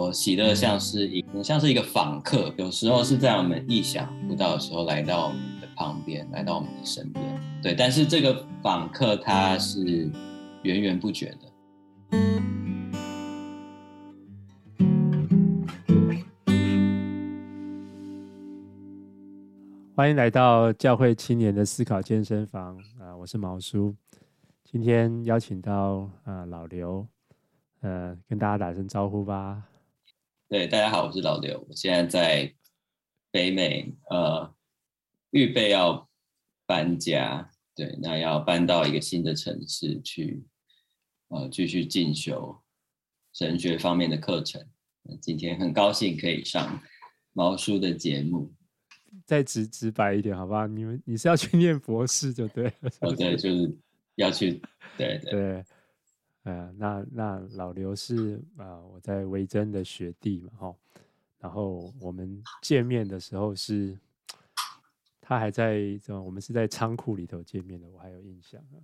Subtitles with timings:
[0.00, 7.22] 说，喜乐像是一像是一个访客，有时候是在我们意想不到的时候来到我们的旁边，来到我们的身边。
[7.62, 10.10] 对，但是这个访客他是
[10.62, 11.50] 源源不绝的。
[19.94, 23.14] 欢迎来到教会青年的思考健身房啊！
[23.14, 23.94] 我是毛叔，
[24.64, 27.06] 今天邀请到啊老刘。
[27.82, 29.62] 呃，跟大家打声招呼吧。
[30.50, 32.52] 对，大家好，我是老刘，我现在在
[33.30, 34.52] 北美，呃，
[35.30, 36.10] 预备要
[36.66, 40.42] 搬家，对，那要搬到一个新的城市去，
[41.28, 42.60] 呃，继续进修
[43.32, 44.60] 神学方面的课程。
[45.20, 46.82] 今天很高兴可以上
[47.32, 48.52] 毛叔的节目。
[49.24, 50.66] 再直直白一点，好不好？
[50.66, 52.72] 你们你是要去念博士就对了。
[53.02, 53.72] 哦，对，就是
[54.16, 54.60] 要去，
[54.98, 55.30] 对对。
[55.30, 55.64] 对
[56.44, 60.74] 呃，那那老刘是啊、呃，我在维珍的学弟嘛，哈，
[61.38, 63.94] 然后我们见面的时候是，
[65.20, 68.80] 他还在这，我们是在仓库里头见面的，我还有印象啊。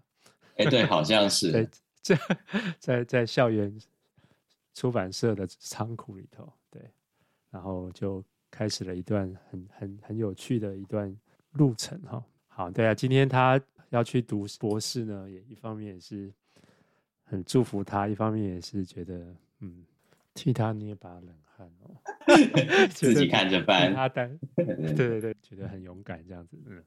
[0.57, 1.69] 哎、欸，对，好像 是 在
[2.03, 2.19] 在
[2.79, 3.75] 在在校园
[4.75, 6.91] 出版社的仓库里头，对，
[7.51, 11.15] 然后就开始了一段很很很有趣的一段
[11.53, 12.23] 路程，哈。
[12.49, 16.31] 好，对啊，今天他要去读博士呢，也一方面也是。
[17.29, 19.85] 很祝福他，一方面也是觉得，嗯，
[20.33, 21.91] 替他捏把冷汗哦，
[22.89, 23.93] 自己看着办。
[23.93, 26.83] 他担， 对对对，觉得很勇敢这样子，嗯。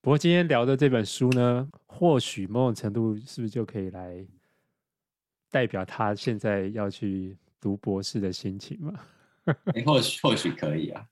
[0.00, 4.24] 不过今天聊的这本书呢，或许某种程度是不是就可以来
[5.50, 8.94] 代表他现在要去读博士的心情嘛？
[9.84, 11.08] 或许或许可以啊。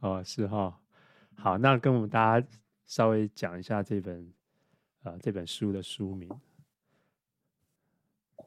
[0.00, 0.74] 哦，是哈、哦。
[1.34, 2.46] 好，那跟我们大家
[2.86, 4.32] 稍微讲一下这本，
[5.02, 6.28] 呃，这本书的书名。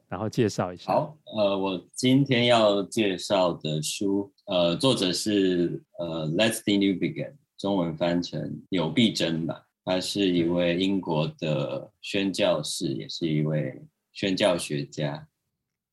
[0.07, 0.93] 然后介绍一下。
[0.93, 9.63] 好，呃，我今天要介绍的书，呃，作者是呃，Let the New Begin，中文翻成纽必珍吧。
[9.83, 13.81] 他是一位英国的宣教士，也是一位
[14.13, 15.27] 宣教学家。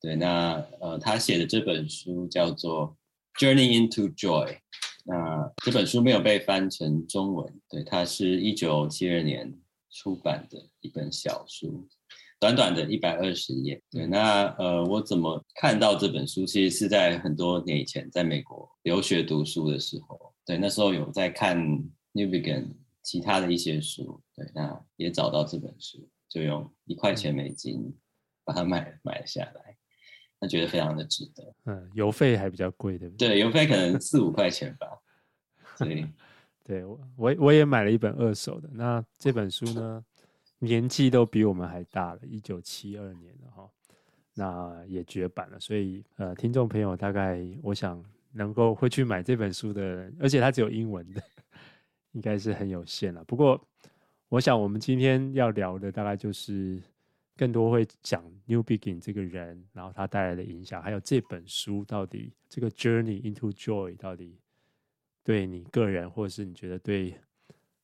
[0.01, 2.95] 对，那呃，他写的这本书叫做
[3.39, 4.47] 《Journey into Joy》。
[5.05, 9.53] 那这本书没有被翻成中文，对，它是一九七二年
[9.91, 11.87] 出版的一本小书。
[12.39, 16.45] 短短的一百二十页，对，那呃，我怎么看到这本书？
[16.45, 21.57] 其实是在很多年以前，在美国留学读书的时候，对，那时候有在看
[22.11, 22.67] New Begin
[23.01, 27.95] 其他的一些书，对，那也找到这本书，就用一块钱美金
[28.43, 29.77] 把它买买了下来，
[30.39, 31.55] 那觉得非常的值得。
[31.65, 33.29] 嗯，邮费还比较贵，对不对？
[33.29, 34.87] 对，邮费可能四五块钱吧。
[35.79, 36.07] 对，
[36.63, 38.69] 对我我我也买了一本二手的。
[38.73, 40.03] 那这本书呢？
[40.65, 43.69] 年纪都比我们还大了，一九七二年了哈，
[44.33, 45.59] 那也绝版了。
[45.59, 48.03] 所以呃，听众朋友大概我想
[48.33, 51.21] 能够会去买这本书的，而且它只有英文的，
[52.11, 53.23] 应该是很有限了。
[53.23, 53.63] 不过
[54.27, 56.81] 我想我们今天要聊的大概就是
[57.37, 64.39] 更多会讲 New Begin 这个人，然后他带来的影响，还有这本书到底这个 Journey into Joy 到底
[65.23, 67.15] 对你个人，或者是你觉得对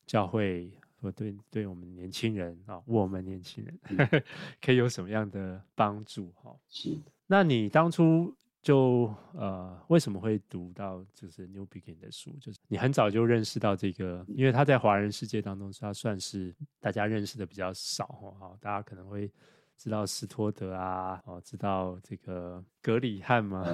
[0.05, 0.71] 教会。
[1.01, 3.79] 说对，对我们年轻人啊，我们年轻人
[4.61, 6.31] 可以有什么样的帮助？
[6.35, 6.95] 哈，是。
[7.25, 12.31] 那你当初就呃，为什么会读到就是 New Begin 的书？
[12.39, 18.05] 就是你很早就认识到这个，因为他在华人世界当中，他算是大家认识的比较少
[18.39, 18.55] 哈。
[18.61, 19.31] 大家可能会
[19.77, 23.65] 知道斯托德啊，哦，知道这个格里汉吗？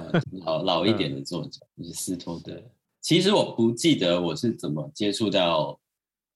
[0.46, 2.62] 老老一点的作者就是斯托德。
[3.00, 5.78] 其实我不记得我是怎么接触到。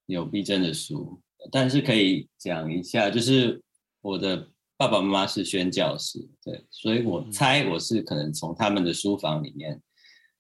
[0.07, 1.21] 纽必珍的书，
[1.51, 3.61] 但是可以讲一下，就是
[4.01, 9.81] 我的爸爸妈妈是宣教师，对，所以我猜我是可能从他们的书房里面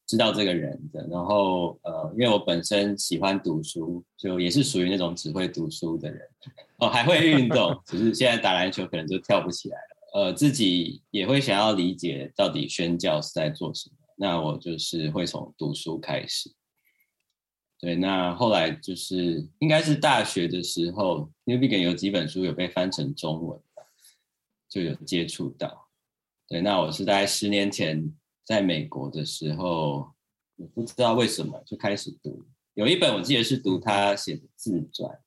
[0.06, 1.06] 知道这个人的。
[1.08, 6.20] 然后呃，因为我本身喜欢读书，就也是属于那种只会读书的人，
[6.78, 9.92] 哦，还会运动，只是现在打篮球可能就跳不起来了。
[10.14, 16.52] 呃，自己也会想要理解到底宣教是在做什么，那我就是会从读书开始。
[17.82, 23.60] 对，那后来就是应该是大学的时候，New Begin 有几本书有被翻成中文，
[24.68, 25.88] 就有接触到。
[26.46, 28.08] 对，那我是大概十年前
[28.44, 30.08] 在美国的时候，
[30.54, 32.44] 我不知道为什么就开始读，
[32.74, 35.18] 有一本我记得是读他写的自传，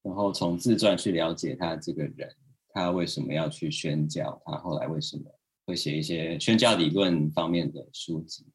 [0.00, 2.34] 然后从自传去了解他这个人，
[2.70, 5.24] 他为什么要去宣教，他后来为什么
[5.66, 8.46] 会写一些宣教理论方面的书籍，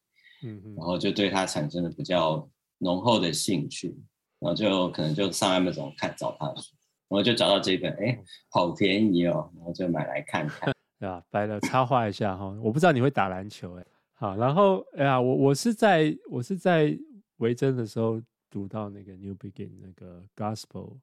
[0.42, 2.50] 嗯，然后就对他产生了比较。
[2.84, 3.96] 浓厚的兴趣，
[4.40, 6.76] 然后就可能就上 Amazon 看找他的书，
[7.08, 10.74] 然后就找到这本，哎，好便宜哦，然后就买来看看。
[11.00, 11.24] 对 吧？
[11.30, 13.86] 白了插话一下哈，我不知道你会打篮球哎。
[14.14, 16.98] 好，然后哎呀，我我是在我是在
[17.38, 20.98] 维珍的时候读到那个 New Begin 那个 Gospel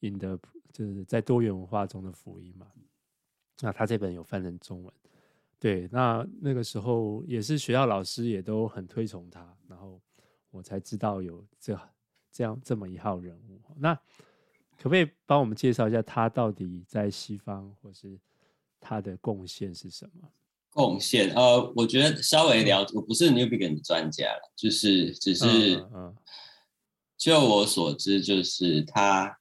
[0.00, 0.38] in the
[0.72, 2.66] 就是在多元文化中的福音嘛。
[3.60, 4.92] 那他这本有翻成中文，
[5.60, 10.00] 对，那那个时候也是学校老师也都很推崇他，然后
[10.52, 11.76] 我才知道有这
[12.30, 13.60] 这样这么一号人物。
[13.76, 13.92] 那
[14.78, 18.16] 可不可以帮我们介绍一下他到底在西方或是
[18.80, 20.28] 他的贡献是什么？
[20.70, 25.44] 贡献呃，我觉得稍微了解，我不是 New Begin 的专家了，就是只是，
[25.76, 26.16] 嗯，嗯，
[27.18, 29.38] 就我所知，就是他，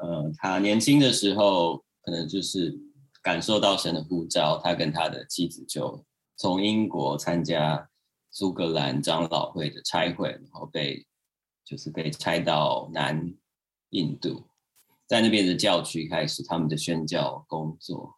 [0.00, 2.78] 呃，他年轻的时候可能就是
[3.22, 6.04] 感受到神的呼召，他跟他的妻子就
[6.36, 7.88] 从英国参加
[8.30, 11.06] 苏格兰长老会的拆会，然后被
[11.64, 13.34] 就是被拆到南
[13.90, 14.46] 印度，
[15.06, 18.14] 在那边的教区开始他们的宣教工作。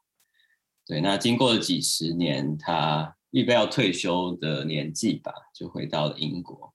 [0.87, 6.75] 对，那经过了几十年，他预备要退休的年纪吧，就回到了英国。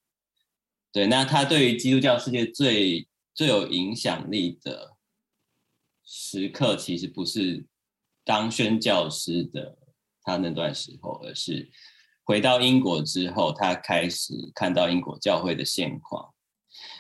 [0.92, 4.96] 对，那他对于基督教世界最最有影响力的
[6.06, 7.66] 时刻，其实不是
[8.24, 9.78] 当宣教师的
[10.22, 11.70] 他那段时候，而是
[12.26, 16.34] 回到英国之后，他开始看到英国教会的现况。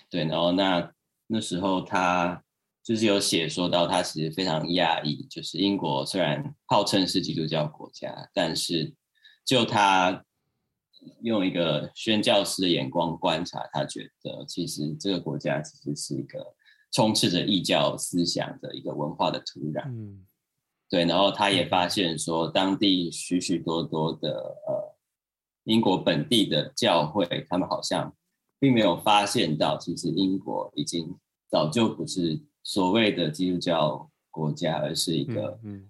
[0.09, 0.91] 对，然后那
[1.27, 2.41] 那时候他。
[2.85, 8.93] 就是有写说到，他其实非常讶异，就是英国虽然号称是基督教国家，但是
[9.43, 10.23] 就他
[11.23, 16.45] 用一个宣教师的眼光观察，他觉得其实这个国家其实是一个
[16.91, 19.81] 充斥着异教思想的一个文化的土壤。
[19.87, 20.23] 嗯，
[20.87, 24.29] 对，然后他也发现说，当地许许多多的
[24.67, 24.74] 呃
[25.65, 28.15] 英国本地的教会，他们好像
[28.57, 31.15] 并没有发现到，其实英国已经
[31.47, 32.41] 早就不是。
[32.67, 35.87] 所谓的基督教国家，而是一个，嗯，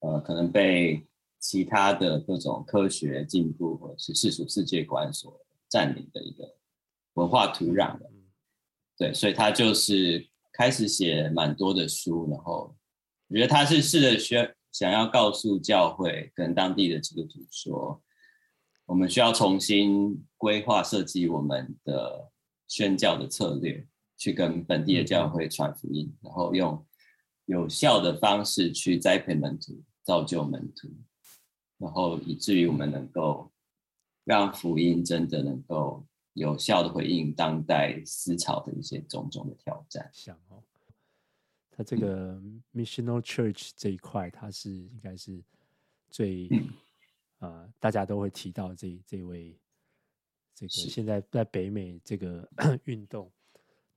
[0.00, 1.06] 嗯，呃，可能被
[1.38, 5.38] 其他的各种科学进步或者是世俗世界观所
[5.68, 6.56] 占领的一个
[7.12, 8.10] 文化土壤的，
[8.96, 12.74] 对，所以他就是开始写蛮多的书，然后
[13.28, 18.02] 我觉得他是试着学想要告诉教会跟当地的基督徒说，
[18.90, 22.28] 我们需要重新规划设计我们的
[22.66, 23.86] 宣教的策略。
[24.18, 26.86] 去跟本地的教会传福音，然后用
[27.46, 30.90] 有效的方式去栽培门徒、造就门徒，
[31.78, 33.50] 然后以至于我们能够
[34.24, 40.10] 让福音真的能够有效的回应当代思潮的一些种种的挑战。
[40.12, 40.62] 想哦，
[41.70, 42.38] 他这个
[42.74, 45.42] missional church 这一块，它是应该是
[46.10, 46.46] 最
[47.40, 49.58] 呃，大家都会提到这这位
[50.54, 52.48] 这个现在在北美这个
[52.84, 53.30] 运动。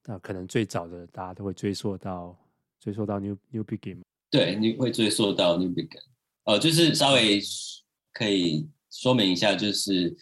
[0.05, 2.37] 那可能最早的大家都会追溯到
[2.77, 6.01] 追溯到 New New Begin，对，你会追溯到 New Begin，
[6.43, 7.39] 呃，就是稍微
[8.11, 10.13] 可以说明一下，就是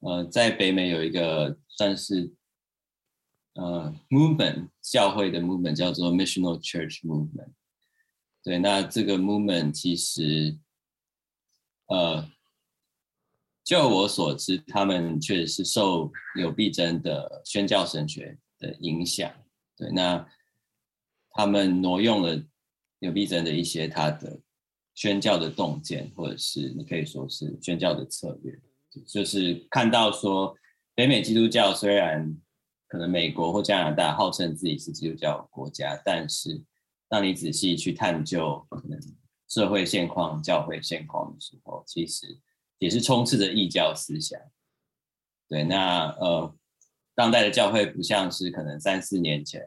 [0.00, 2.30] 呃，在北美有一个算是
[3.54, 7.52] 呃 movement 教会的 movement 叫做 Missional Church Movement，
[8.44, 10.58] 对，那这个 movement 其实
[11.90, 12.30] 呃，
[13.64, 19.30] 就我所知，他们确实是受柳必珍的宣教神学的影响，
[19.76, 20.26] 对，那
[21.32, 22.40] 他们挪用了
[23.00, 24.40] 柳必珍的一些他的
[24.94, 28.56] 宣教的洞见，或者是你可以说是宣教的策略，
[29.06, 30.56] 就是看到说
[30.94, 32.36] 北美基督教虽然
[32.86, 36.62] 可能美国或加拿大号称自己是基督教国家，但是
[37.08, 38.98] 当你仔细去探究可能
[39.50, 42.38] 社会现况、教会现况的时候，其实
[42.78, 44.40] 也是充斥着异教思想。
[45.46, 46.56] 对，那呃。
[47.12, 49.60] 当代的教会不像是可能三四年前，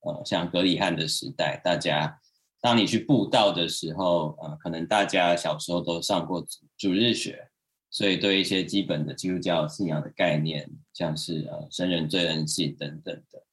[0.00, 2.18] 呃，像格里汉的时代，大家
[2.58, 6.46] 当你去布道的时候，呃，可能大家小时候都上过
[6.78, 7.50] 主日学，
[7.90, 13.44] 所以对一些基本的基督教信仰的概念，像是呃神人罪恩信等等的，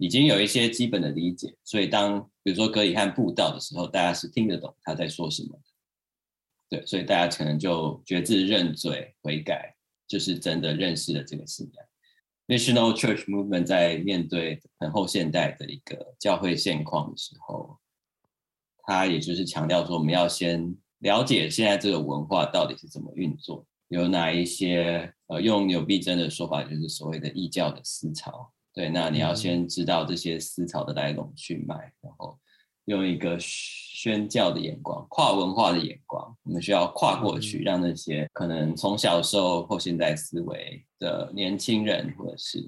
[0.00, 1.54] 已经有一些基本的理解。
[1.62, 5.50] 所以当比如说葛理翰布道的时候，大家是听得懂他在说什么
[6.70, 9.76] 的，对，所以大家可能就决志认罪悔改，
[10.08, 11.86] 就是真的认识了这个信仰。
[12.46, 17.78] National Church Movement 在面对很后现代的一个教会现况的时候，
[18.84, 28.50] 他也就是强调说，我们要先了解现在这个文化到底是怎么运作，有哪一些呃，用柳必珍的说法，就是所谓的异教的思潮。
[28.74, 32.38] 对，那你要先知道这些思潮的来龙去脉，然后
[32.86, 33.38] 用一个。
[34.00, 42.60] 宣教的眼光，跨文化的眼光，我们需要跨过去，让那些可能从小时候或现在思维的年轻人，或者是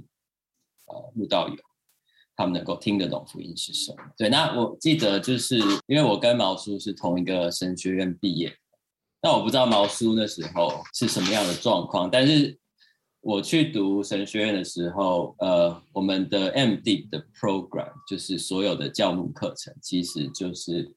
[0.88, 1.56] 呃慕道友，
[2.36, 3.96] 他们能够听得懂福音是什么。
[4.14, 8.54] 对，那我记得就是因为我跟毛叔是同一个神学院毕业，
[9.22, 12.60] 那我不知道毛叔那时候是什么样的状况，但是
[13.22, 20.94] 我去读神学院的时候，呃，我们的 MD 的 program 就是所有的教牧课程，其实就是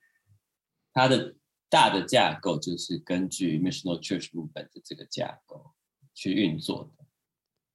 [0.91, 1.36] 它的
[1.70, 5.72] 大的架构就是根据 Missional Church Movement 的这个架构
[6.13, 7.05] 去运作的，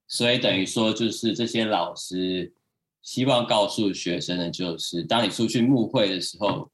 [0.06, 2.52] 所以等于说就是这些老师。
[3.02, 6.70] 希望告诉学生的就是，当你出去牧会的时候，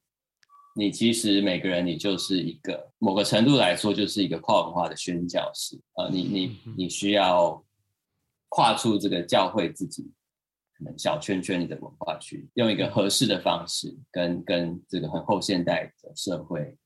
[0.75, 7.64] 你其实每个人你就是一个某个程度来说就是一个跨文化的宣教士啊，你你你需要
[8.49, 10.11] 跨出这个教会自己
[10.76, 16.76] 可能小圈圈里的文化去，用一个合适的方式跟跟这个很后现代的社会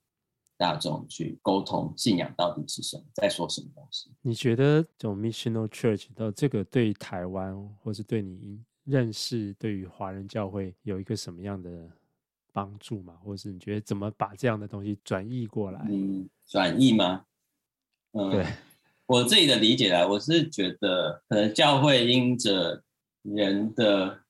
[0.57, 4.11] 大众去沟通信仰到底是什么，在说什么东西？
[4.23, 8.63] 你觉得这种 missional church 到这个对台湾或是对你？
[8.85, 11.89] 认识对于华人教会有一个什么样的
[12.51, 13.15] 帮助吗？
[13.23, 15.87] 或者是你觉得怎么把这样的东西转译过来？
[15.89, 17.25] 嗯，转译吗？
[18.13, 18.47] 嗯，对
[19.11, 22.81] 我自己的理解啊，我是觉得可能教会因着
[23.23, 24.21] 人的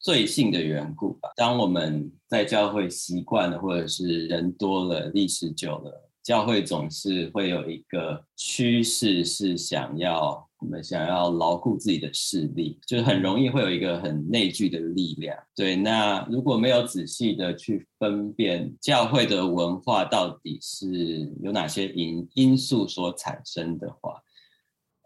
[0.00, 1.28] 罪性的缘故吧。
[1.36, 6.08] 当我们在教会习惯了，或者是人多了，历史久了。
[6.22, 15.36] 教会总是会有一个趋势，是想要我们想要牢固自己的势力，就是很容易会有一个很内聚的力量。
[15.54, 24.20] 对，那如果没有仔细的去分辨教会的文化到底是有哪些因因素所产生的话，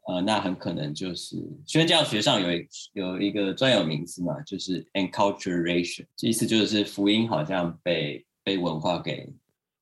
[0.06, 1.36] 呃，那很可能就是
[1.66, 9.28] 宣教学上有一有一个专有名词嘛，就是 enculturation，意思就是福音好像被被文化给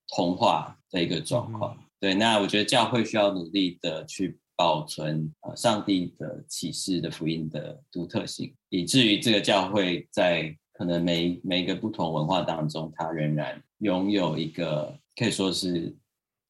[0.09, 0.73] 同化。
[0.89, 15.95] 的一个状况，对，那我觉得教会需要努力的去保存呃上帝的启示的福音的独特性，以至于这个教会在可能每每一个不同文化当中，它仍然拥有一个可以说是。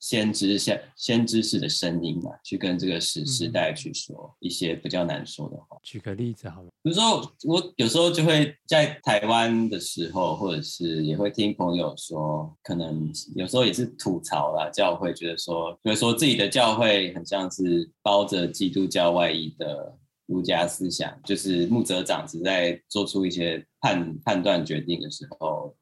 [0.07, 5.77] 先知先先知式的声音嘛，去跟这个时时代去说一些比较难说的话。
[5.83, 19.93] 举个例子好了，比如说我有时候就会在台湾的时候，或者是也会听朋友说，可能有时候也是吐槽啦，教会觉得说，觉得说自己的教会很像是包着基督教外衣的
[20.27, 25.76] 儒家思想，就是牧者长子在做出一些判判断决定的时候。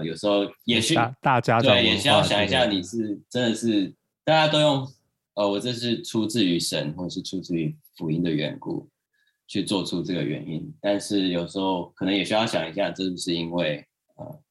[0.00, 4.88] 呃，有时候也需大家对，也需要想一下，你是真的是大家都用
[5.34, 8.88] 呃，我这是出自于神，或者是出自于福音的缘故
[9.46, 10.72] 去做出这个原因。
[10.80, 14.42] 但是有时候可能也需要想一下，这是不是因为呃，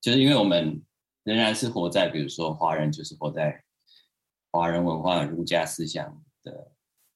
[0.00, 0.82] 就是因为我们
[1.24, 3.62] 仍然是活在，比如说华人就是活在
[4.50, 6.72] 华人文化儒家思想的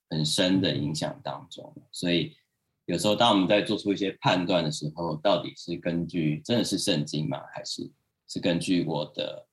[0.08, 2.34] 很深的影响当中，所以。
[2.86, 7.40] 有时候，当我们在做出一些判断的时候，到底是根据真的是圣经吗？
[7.54, 7.88] 还是
[8.26, 9.46] 是根据我的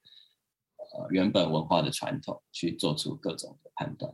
[0.78, 4.12] 呃原本文化的传统去做出各种的判断？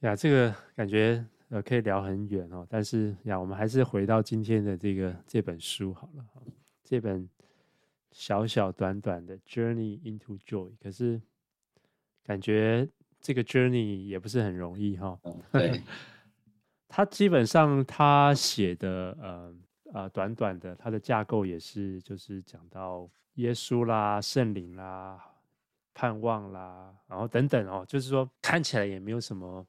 [0.00, 2.66] 呀，这个感觉呃可以聊很远哦。
[2.68, 6.24] 但是呀，我们还是回到今天的这个这本书好了。
[6.84, 7.26] 这本
[8.12, 11.20] 小小短短的《Journey into Joy》，可是
[12.24, 12.86] 感觉
[13.20, 15.18] 这个 Journey 也不是很容易哈。
[15.22, 15.80] 嗯，对。
[16.92, 19.54] 他基本上他写的呃
[19.92, 25.16] 呃短短的，他的架构也是就是讲到耶稣啦、圣灵啦、
[25.94, 29.64] 盼望啦，然后等等哦，就是说看起来也没有什么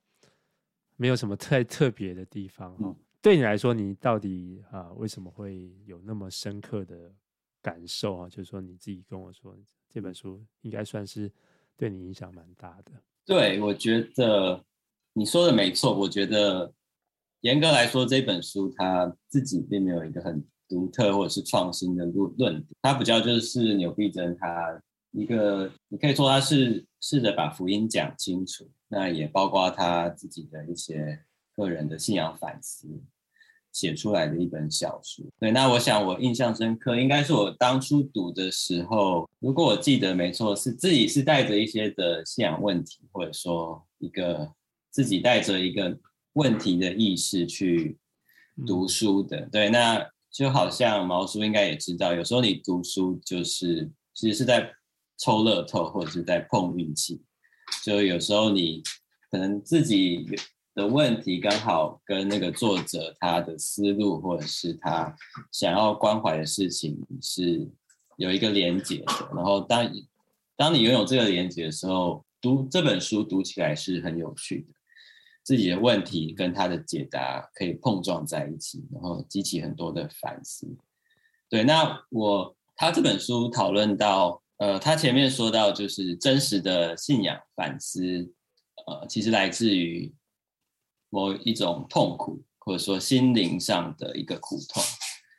[0.96, 2.96] 没有什么太特别的地方哦。
[3.22, 7.14] 对你来说，你到底啊、呃、为什么会有那么深刻的
[7.62, 8.28] 感受啊？
[8.28, 9.56] 就是说你自己跟我说，
[9.94, 11.32] 这本书应该算是
[11.78, 12.92] 对你影响蛮大的。
[13.24, 14.66] 对，我觉得
[15.14, 16.74] 你说的没错，我觉得。
[17.42, 24.80] 严格来说，这本书它自己并没有一个很独特或者是创新的论论点，它比较就是纽必珍他
[25.12, 31.20] 一个，你可以说他是试着把福音讲清楚，那也包括他自己的一些
[31.56, 32.88] 个人的信仰反思
[33.74, 35.28] 写出来的一本小书。
[35.40, 44.48] 对，那我想我印象深刻，应该是我当初读的时候，如果我记得没错，是自己是带着一些的信仰问题，或者说一个
[44.92, 45.98] 自己带着一个。
[46.34, 47.98] 问题的意识去
[48.66, 54.72] 读书的，对，那就好像毛叔应该也知道，有时候你读书就是其实是在
[55.18, 57.22] 抽乐透或者是在碰运气，
[57.84, 58.82] 就有时候你
[59.30, 60.26] 可能自己
[60.74, 65.14] 的问题刚好跟那个作者他的思路或者是他
[65.52, 67.70] 想要关怀的事情是
[68.16, 69.92] 有一个连接的，然后当
[70.56, 74.74] 当你拥有这个连接的时候，读这本书读起来是很有趣的。
[75.44, 80.68] 自己的问题跟他的解答可以碰撞在一起，然后激起很多的反思。
[81.50, 88.02] 对，那我他这本书讨论到，呃，他前面说到就是真实的信仰反思，
[88.86, 90.14] 呃，其实来自于
[91.10, 94.82] 某一种痛苦，或者说心灵上的一个苦痛。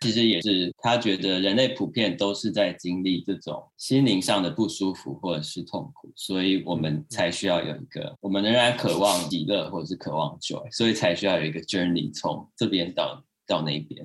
[0.02, 14.04] 其实也是他觉得人类普遍都是在经历这种心灵上的不舒服或者是痛苦，所以我们才需要有一个，我们仍然渴望喜乐或者是渴望 joy，所以才需要有一个 journey 从这边到到那边。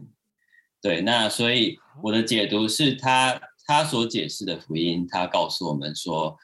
[0.79, 6.37] 对，那所以我的解读是他他所解释的福音，他告诉我们说，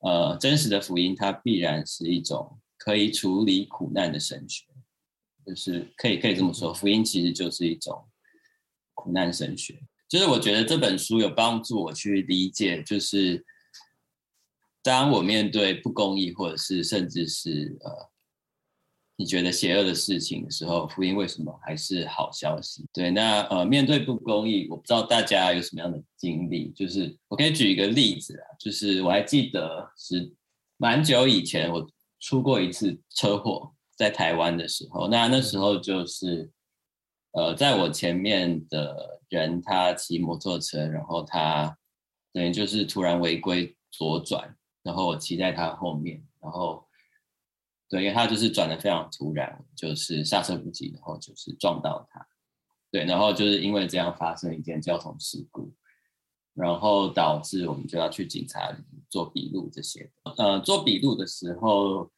[0.00, 4.64] 呃，真实的福音它必然是一种可以处理苦难的神学，
[5.46, 8.04] 就是可以可以这么说，福音其实就是一种。
[8.98, 13.44] 苦难神学，就是我觉得这本书有帮助我去理解，就是
[14.82, 17.90] 当我面对不公义，或者是甚至是呃
[19.14, 22.84] 你觉得邪恶的事情的时候，福音为什么还是好消息？
[22.92, 30.34] 对，那呃面对不公义，我不知道大家有什么样的经历，就是我可以举一个例子啊，就是我还记得是
[30.76, 31.88] 蛮久以前我
[32.18, 36.50] 出过一次车祸，在台湾的时候，那那时候就是。
[37.38, 41.78] 呃，在我前面的人，他骑摩托车，然后他
[42.32, 46.84] 等于就是突然违规左转，然后我骑在他后面，然后
[47.88, 52.26] 对，因为他就是转得非常突然，就是刹车不及，然后就是撞到他，
[52.90, 55.72] 对，然后就是因为这样发生一件交通事故，
[56.54, 58.76] 然后导致我们就要去警察
[59.08, 60.10] 做笔录这些。
[60.36, 62.10] 呃，做笔录的时候，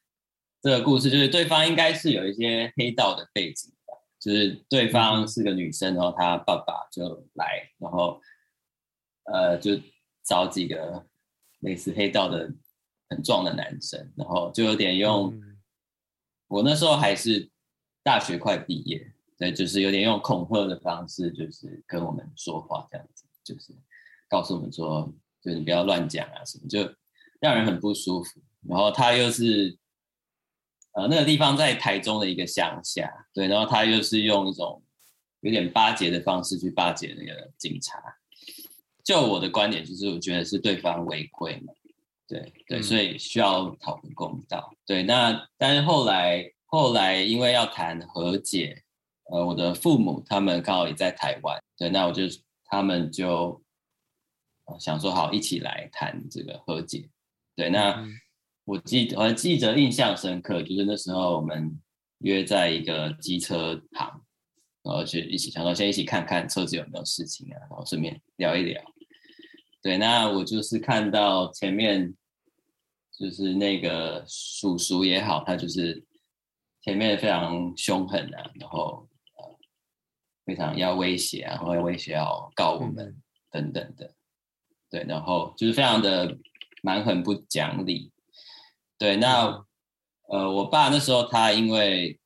[0.63, 3.71] 这个故事就是对方应该是有一些黑道的背景。
[4.21, 8.21] 就是对方是个女生，然后她爸爸就来，然后
[9.25, 9.81] 呃就
[10.23, 11.07] 找几个
[11.61, 12.53] 类似黑道的
[13.09, 15.33] 很壮的男生，然后就有点用，
[16.49, 17.51] 我那时候还是
[18.03, 23.73] 大学快毕业，对，就是有点用恐吓的方式，就是跟我们说话这样子，就是
[24.29, 25.11] 告诉我们说，
[25.41, 26.83] 就你不要乱讲啊什么，就
[27.41, 28.41] 让人很不舒服。
[28.69, 29.80] 然后他又是。
[30.93, 34.83] 呃，那个地方在台中的一个乡下，对，然后他又是用一种
[35.41, 38.03] 有点巴结的方式去巴结那个警察。
[39.05, 41.73] 就我的观点，就是我觉得是对方违规嘛，
[42.27, 44.75] 对对，所以需要讨回公道。
[44.85, 48.83] 对，那但是后来后来因为要谈和解，
[49.31, 52.25] 呃，我的父母他们刚好也在台湾，对，那我就
[52.65, 53.63] 他们就
[54.81, 57.09] 想说好一起来谈这个和解，
[57.55, 58.05] 对，那。
[58.71, 61.77] 嗯我记得我还记得印象深刻，就是那时候我们
[62.19, 64.09] 约在一个机车行，
[64.85, 68.81] 然后去一起想说先一起看看车子有没有事情啊，然后顺便聊一聊。
[69.83, 72.15] 对，那我就是看到前面
[73.19, 76.05] 就是那个叔叔也好，他就是
[76.83, 79.59] 前面非常凶狠啊，然后呃
[80.47, 84.15] 非常要威胁啊，然后要威胁要告我们等等的。
[84.89, 86.39] 对，然后就是非常的
[86.83, 88.13] 蛮横不讲理。
[89.01, 89.65] 对，那
[90.29, 92.21] 呃，我爸那时候他因为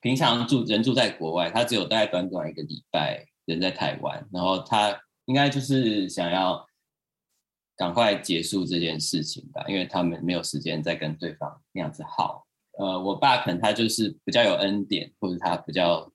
[0.00, 6.66] 平常住人住在国外，他只有大概短短一个礼拜人在台湾，然后他应该就是想要
[7.76, 12.44] 赶快结束这件事情吧，因为他们没有时间再跟对方那样子耗。
[12.80, 16.10] 呃，我爸可能他就是比较有恩典，或者他比较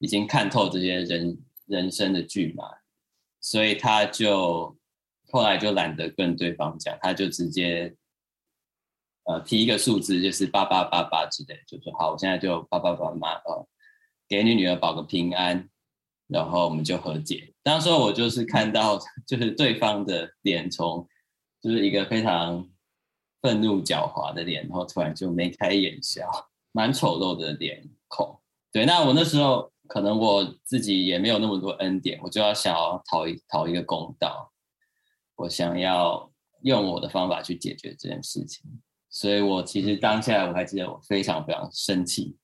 [0.00, 2.64] 已经看透这些人人生的剧嘛，
[3.40, 4.76] 所以他就
[5.30, 7.94] 后来就懒得跟对方讲，他就直接。
[9.26, 13.68] 呃，提一个数字就是八八八八之类，就说好，我现在就八八八八，呃，
[14.28, 15.68] 给你女儿保个平安，
[16.28, 17.52] 然后我们就和解。
[17.62, 21.06] 当时我就是看到， 就是对方的脸从，
[21.60, 22.68] 就是一个非常
[23.42, 26.30] 愤怒狡猾的脸，然后突然就眉开眼笑，
[26.70, 28.40] 蛮丑陋的脸孔。
[28.70, 34.52] 对，那我那时候可能我自己也没有那么多恩典，我就要想要讨一讨一个公道，
[35.34, 36.30] 我想要
[36.62, 38.62] 用我的方法去解决这件事情。
[39.16, 42.36] 所以我其实当下我还记得我非常非常生气，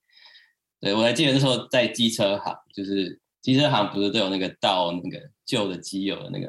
[0.81, 6.49] 对，我还记得那时候在机车行，就是机车行不是都有那个倒那个旧的机油的那个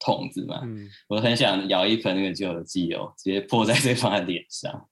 [0.00, 4.88] 桶子嘛，嗯，我很想舀一盆那个旧的机油，直接泼在对方的脸上。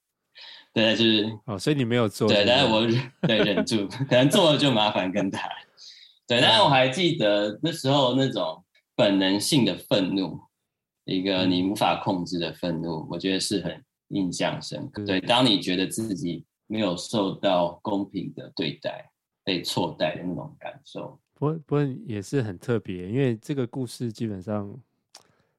[0.73, 2.87] 对，就是哦，所以你没有做，对，但是我
[3.23, 5.41] 对忍住，可能做了就麻烦更大。
[6.29, 8.65] 对，但是我还记得那时候那种
[8.95, 10.39] 本能性的愤怒，
[11.05, 13.85] 一个你无法控制的愤怒，我觉得是很。
[14.09, 15.05] 印象深刻。
[15.05, 19.11] 对，当你觉得自己没有受到公平的对待，
[19.45, 21.19] 被错待的那种感受。
[21.35, 24.77] 不过，不过也是很特别，因为这个故事基本上，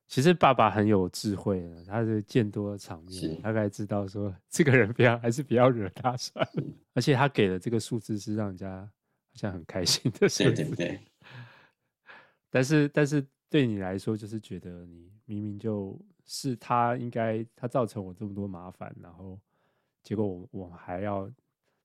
[0.08, 6.64] 其实爸爸很有智慧的，他是见多了场面，大概知道说这个人不要，还是不要惹他算了。
[6.94, 10.54] 而且他给的这个数字是让人家好像很开心的数字。
[10.54, 11.00] 对对对。
[12.52, 15.98] 但是，但是对你来说，就是觉得你明明就
[16.30, 19.40] 是他应该他造成我这么多麻烦，然后
[20.04, 21.28] 结果我我还要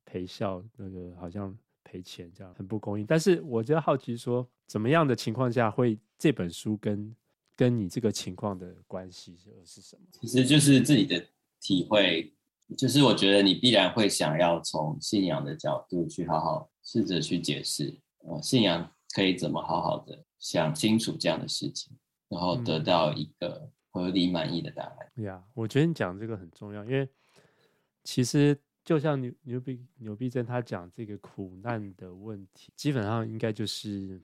[0.04, 3.04] 赔笑，那个好像赔钱这样，很不公义。
[3.08, 7.16] 但是我就好奇说，怎么样的情况下会这本书跟
[7.56, 10.02] 跟你这个情况的关系是什么？
[10.12, 11.24] 其实就是自己的
[11.60, 12.30] 体会，
[12.76, 20.22] 就是我觉得你必然会想要从信仰的角度去好好试着去解释，呃，信仰可以怎么好好的。
[20.38, 21.96] 想清楚这样的事情，
[22.28, 25.08] 然后得到一个合理满意的答案。
[25.14, 27.08] 对呀，我觉得你讲这个很重要，因为
[28.02, 34.20] 其实就像牛牛逼牛逼症他讲这个苦难的问题，基本上应该就是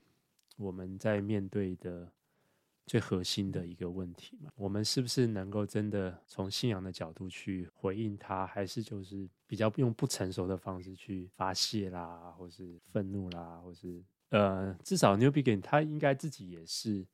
[0.57, 2.11] 我们在面对的
[2.85, 4.51] 最核心的一个问题嘛。
[4.57, 14.03] 我们是不是能够真的从信仰的角度去回应他，还是就是比较用不成熟的方式去发泄啦，或是愤怒啦，或是？
[14.31, 17.05] 呃，至少 Newbigin 他应该自己也是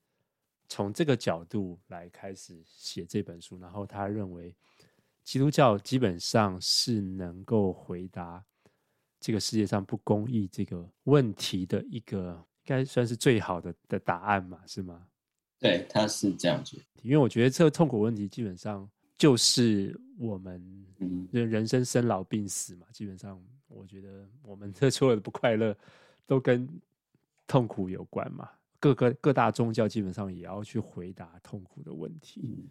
[0.69, 4.55] 从这个角度来开始写这本书，然后他认为
[5.25, 8.45] 基督教基本上是能够回答
[9.21, 15.07] 这个世界上不公义这个问题的一个，应该算是最好的的答案嘛，是吗？
[15.59, 16.81] 对，他是这样子。
[17.03, 20.87] 因为我觉得这个痛苦问题基本上就是我们
[21.31, 25.77] 人生生老病死嘛，基本上我觉得我们 这所有的不快乐
[26.27, 26.69] 都跟
[27.47, 28.51] 痛苦有关嘛？
[28.79, 32.69] 各个各大宗教基本上也要去回答痛苦的问题，嗯、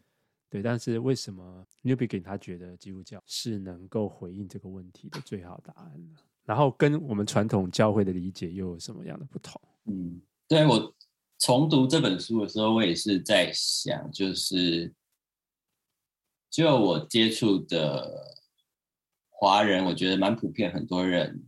[0.49, 0.61] 对。
[0.61, 6.15] 但是为什么 New Begin 他觉得基督教是能够回应这个问题的最好答案呢？
[6.43, 9.59] 然后跟我们传统教会的理解又有什么样的不同？
[9.85, 10.93] 嗯，对，我
[11.39, 14.93] 重读这本书的时候，我也是在想，就是
[16.49, 18.35] 就我接触的
[19.29, 21.43] 华人，我觉得蛮普遍，很多人。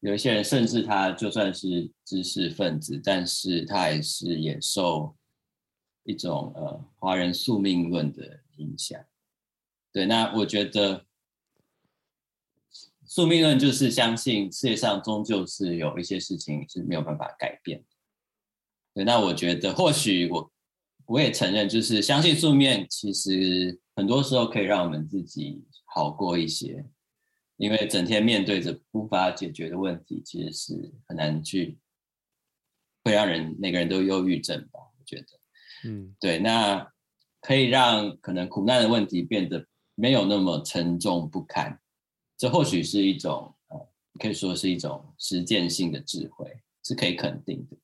[0.00, 5.14] 有一些人，甚至他就算是知识分子，但是他还是也受
[6.04, 8.98] 一种呃华人宿命论的影响。
[9.92, 11.04] 对，那我觉得
[13.04, 17.84] 宿命论就是相信世界上终究是有一些事情是没有办法改变。
[18.94, 20.52] 对，那我觉得或许我
[21.06, 26.86] 我也承认，就是相信宿命，其实很多时候可以让我们自己好过一些。
[27.60, 31.76] 因为整天面对着无法解决的问题，其实是很难去，
[33.04, 34.80] 会让人每个人都忧郁症吧？
[34.98, 35.26] 我觉得，
[35.84, 36.90] 嗯，对，那
[37.42, 39.62] 可以让可能苦难的问题变得
[39.94, 41.78] 没有那么沉重不堪，
[42.38, 43.78] 这或许是一种呃，
[44.18, 46.50] 可以说是一种实践性的智慧，
[46.82, 47.76] 是可以肯定的。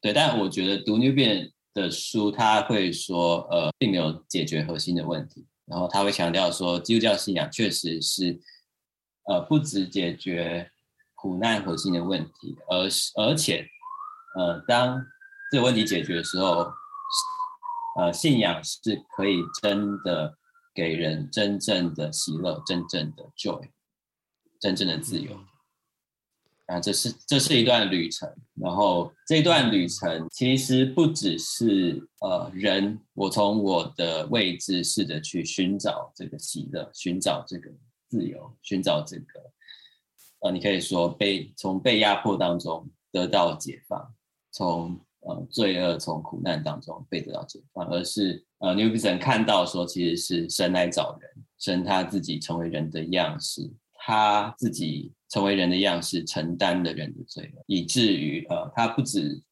[0.00, 8.36] 对，但我觉得读 Newbigin 的书，他会说，呃，并没有解决核心的问题，然后他会强调说，基督教信仰确实是。
[9.28, 10.70] 呃，不只解决
[11.14, 13.66] 苦难核心的问题，而是而且，
[14.36, 15.04] 呃，当
[15.50, 16.70] 这个问题解决的时候，
[17.98, 20.36] 呃，信仰是可以真的
[20.74, 23.68] 给人真正的喜乐、真正的 joy、
[24.60, 25.38] 真正的自由。
[26.66, 37.70] 啊，这是这是一段旅程，然后这段旅程其实不只是呃人，我从我的位置试着去寻找这个喜乐，寻找这个。
[38.08, 39.52] 自由，寻找这个，
[40.40, 44.14] 呃，你可以说被从被压迫当中得到解放，
[44.52, 59.42] 从呃罪恶、从苦难当中被得到解放，而是呃，Newbigin 看到说，其实是神来找人，神他自己成为人的样式，他自己成为人的样式，承担了人的罪恶，以至于呃，他不止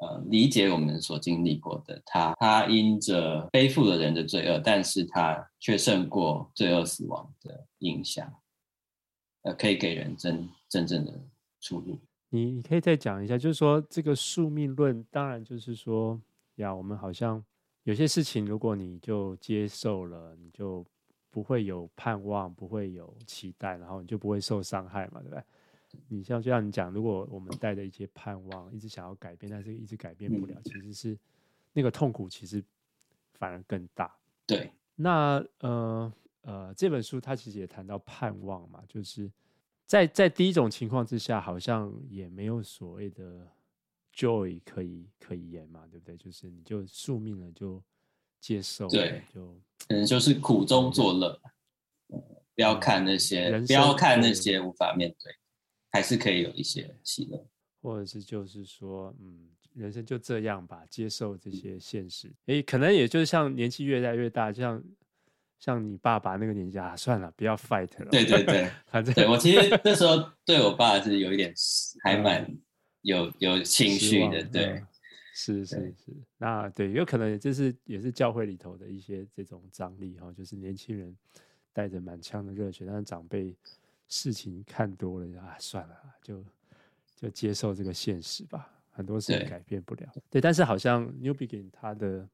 [0.00, 7.66] 呃理解我们所经历过的，他他因着背负了人的罪恶，但是他却胜过罪恶死亡的。
[7.80, 8.32] 影响，
[9.42, 11.12] 呃，可以给人真真正的
[11.60, 11.98] 出路。
[12.30, 16.18] 你你可以再讲一下，就是说这个宿命论，当然就是说
[16.56, 17.44] 呀，我们好像
[17.84, 20.84] 有些事情，如果你就接受了，你就
[21.30, 25.42] 不会有盼望，不会有期待，然后你就不会受伤害嘛，对不对？
[26.08, 31.18] 你像就像你讲，如果我们带着一些盼望，一直想要改变，但是一直改变不了，其实是
[31.72, 32.62] 那个痛苦，其实
[33.34, 34.14] 反而更大。
[34.46, 36.12] 对，那呃。
[36.42, 39.28] 呃，这本书它其实也谈到盼望嘛，就是
[39.84, 43.44] 在在第一种情况之下，好像也没有所谓的
[44.14, 46.16] joy 可以可以言嘛，对不对？
[46.16, 47.82] 就是你就宿命了，就
[48.40, 51.36] 接受，对，就可能就是苦中作乐，
[52.10, 52.22] 嗯，
[52.54, 55.34] 不要看那些，不要看那些无法面对，
[55.96, 57.42] 还是可以有一些喜乐，
[57.80, 62.30] 或者是就是说，嗯，人生就这样吧，接受这些现实。
[62.46, 64.82] 诶，可能也就是像年纪越来越大，就像。
[65.58, 68.10] 像你爸爸那个年纪啊，算了，不要 fight 了。
[68.10, 71.50] 对对对，反正对我其实那时候对我爸是有一点
[72.04, 72.46] 还蛮
[73.00, 74.64] 有有情绪的，对。
[74.66, 74.86] 嗯
[75.32, 81.16] 是是是，那对，有可能就是也是教会里头的一些这种张力哈，就是年轻人
[81.72, 83.54] 带着满腔的热血，但是长辈
[84.08, 86.44] 事情看多了啊，算了，就
[87.14, 90.08] 就接受这个现实吧，很多事情改变不了。
[90.14, 92.28] 对，对，但是好像 New Begin 他的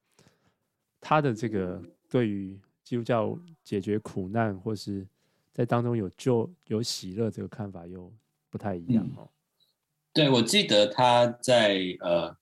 [1.01, 5.07] 他的这个对于基督教解决苦难或是
[5.53, 8.13] 在当中有救有喜乐这个看法又
[8.51, 9.23] 不太一样哦。
[9.23, 9.29] 嗯、
[10.13, 12.37] 对，我记得他在呃。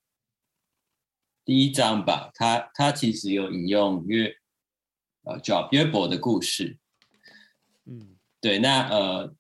[1.43, 4.33] 第一章吧，他他其实有引用约
[5.25, 6.79] 呃叫约伯的故事，
[7.87, 9.35] 嗯，对，那呃，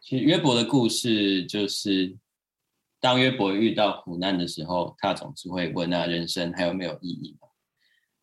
[0.00, 2.16] 其实约伯的故事就是，
[3.00, 7.36] 当约伯遇到苦难的时候，他总是会问：那人生还有没有意义？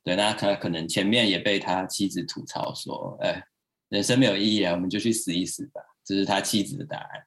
[0.03, 3.43] 对，那他可能前面也被他妻子吐槽说：哎，
[3.89, 5.81] 人生没有意义啊，我们就去死一死吧。
[6.05, 7.23] 这是他妻子的答案。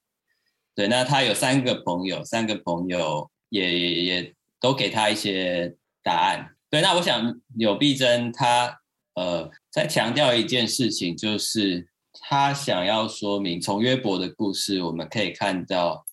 [0.75, 4.35] 对，那他有三个朋友，三个朋友也也也。
[4.63, 6.55] 都给他一些答案。
[6.71, 8.81] 对，那我想柳碧珍他
[9.17, 11.89] 呃在强调一件事情，就是
[12.21, 16.07] 他想要说明，从约伯的故事我们可以看到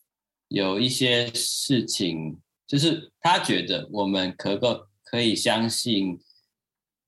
[0.48, 6.20] 有一些事情，就是他觉得我们可够可以相信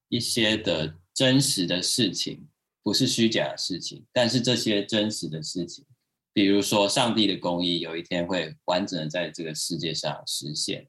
[0.10, 2.48] 一些的真实的事情，
[2.84, 4.06] 不是虚假的事情。
[4.12, 5.86] 但是这些真实的事情，
[6.34, 10.88] 比如说上帝的公义，有一天会完整的在这个世界上实现。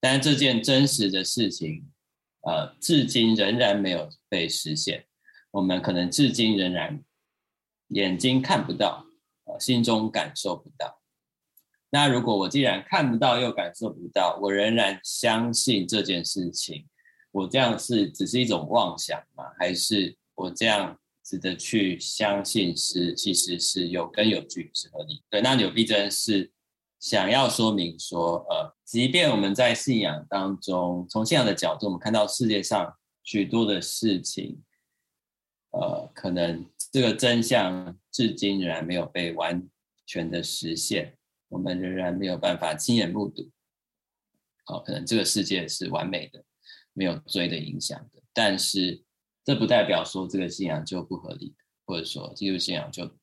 [0.00, 1.84] 但这件真实的事情，
[2.42, 5.06] 呃，至今仍然没有被实现。
[5.50, 7.02] 我们可能至今仍然
[7.88, 9.06] 眼睛看不到，
[9.44, 11.00] 呃，心中感受不到。
[11.90, 16.86] 那如果我既然看不到又感受不到，我仍然相信这件事情，
[17.30, 19.44] 我这样是只是一种妄想吗？
[19.58, 25.22] 还是我这样值得去相信是其实是有根有据是合理？
[25.30, 26.52] 对，那纽必真是。
[26.98, 32.90] 想要说明说，呃，即便我们在信仰当中，从信仰的角度，我们看到世界上
[33.22, 34.62] 许多的事情，
[35.72, 36.64] 呃，可能
[36.96, 39.68] 这个真相至今仍然没有被完
[40.06, 43.50] 全的实现，我们仍然没有办法亲眼目睹。
[44.64, 46.42] 哦，可能这个世界是完美的，
[46.94, 49.04] 没有罪的影响的，但是
[49.44, 51.54] 这不代表说这个信仰就不合理，
[51.84, 53.14] 或者说基督信仰就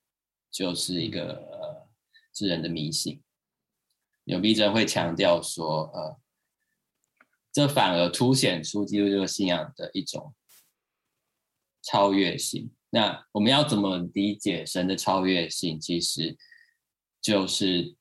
[0.52, 1.90] 就是一个呃
[2.32, 3.24] 世人的迷信。
[4.26, 6.20] 纽必真会强调说，呃，
[7.52, 10.36] 这反而凸显出基督教信仰的一种
[11.82, 12.72] 超越性。
[12.96, 15.80] 那我们要怎么理解神的超越性？
[15.80, 16.38] 其实
[17.20, 17.96] 就是，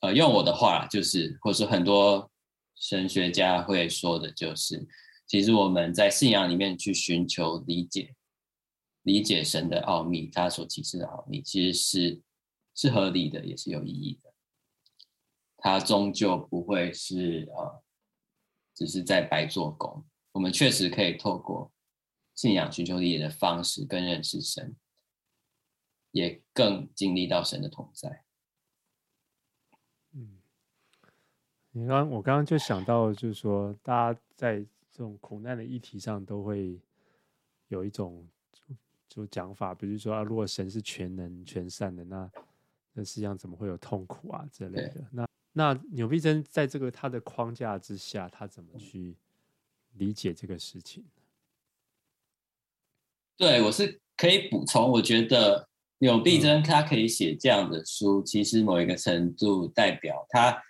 [0.00, 2.30] 呃，用我的话就是，或是很多
[2.76, 4.86] 神学家会说的，就是，
[5.26, 8.14] 其实我们在信仰里面去寻求理解，
[9.04, 12.20] 理解神的奥秘，他所启示的奥秘，其实是
[12.74, 14.30] 是合理的，也是有意义的。
[15.56, 17.82] 它终究不会是呃，
[18.76, 20.04] 只是在白做工。
[20.32, 21.72] 我们确实可以透过
[22.42, 24.74] 信仰寻求理解的方式，更认识神，
[26.10, 28.24] 也更经历到神的同在。
[30.10, 30.40] 嗯，
[31.70, 34.56] 你刚我刚刚就想到，就是说，大家在
[34.90, 36.80] 这种苦难的议题上，都会
[37.68, 38.26] 有一种
[39.08, 42.28] 就讲法，比如说啊，如果神是全能全善的，那
[42.92, 45.06] 那世界上怎么会有痛苦啊之类的？
[45.12, 49.16] 那那纽必真在这个他的框架之下，他怎么去
[49.92, 51.04] 理解这个事情？
[53.36, 55.68] 对，我是可以补充，我觉得
[55.98, 60.62] 纽必真他可以写这样的书，其实某一个程度代表他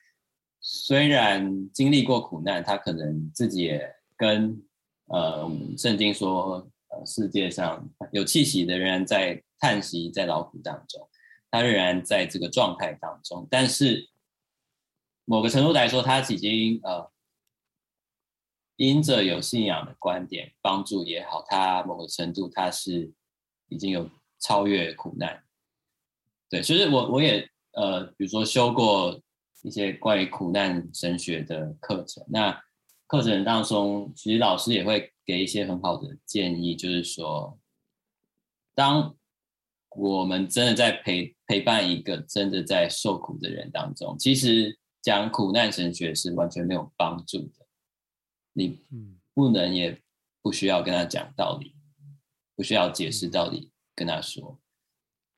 [0.60, 4.62] 虽然经历过苦难，他可能自己也跟
[5.06, 11.08] 呃圣经说，呃世界上有气息的人在叹息，在劳苦当中，
[11.50, 14.08] 他仍然在这个状态当中，但是。
[15.24, 17.08] 某个程度来说，他已经呃，
[18.82, 23.12] 因着有信仰的观点帮助也好，他某个程度他是
[23.68, 25.40] 已经有超越苦难。
[26.50, 29.16] 对，其实我我也呃，比如说修过
[29.62, 32.60] 一些关于苦难神学的课程，那
[33.06, 37.56] 课程当中其实老师也会给一些很好的建议，就是说，
[38.74, 39.14] 当
[39.96, 44.76] 我们真的在陪陪伴一个真的在受苦的人当中，其实。
[45.04, 47.61] 讲苦难神学是完全没有帮助的，
[48.52, 48.80] 你
[49.34, 50.00] 不能也
[50.42, 51.74] 不需要跟他讲道理，
[52.54, 54.58] 不需要解释道理跟他说。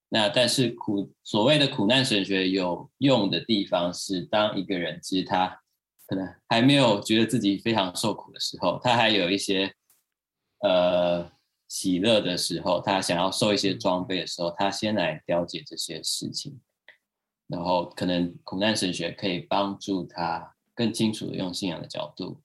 [0.08, 5.60] 那但是苦所谓的苦难神学有用的地方是，当一个人其实他
[6.06, 9.74] 可能还没有觉得自己非常受苦的时候，他还有一些
[10.60, 11.28] 呃
[11.66, 16.60] 喜乐的时候，他想要受一些装备的时候，他先来了解这些事情，
[17.48, 22.40] 然后可能苦难神学可以帮助他更清楚的用信仰的角度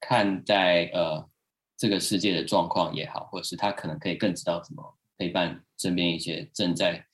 [0.00, 1.28] 看待呃
[1.76, 7.06] 这个世界的状况也好，或者是他可能可以更知道怎么陪伴身边一些正在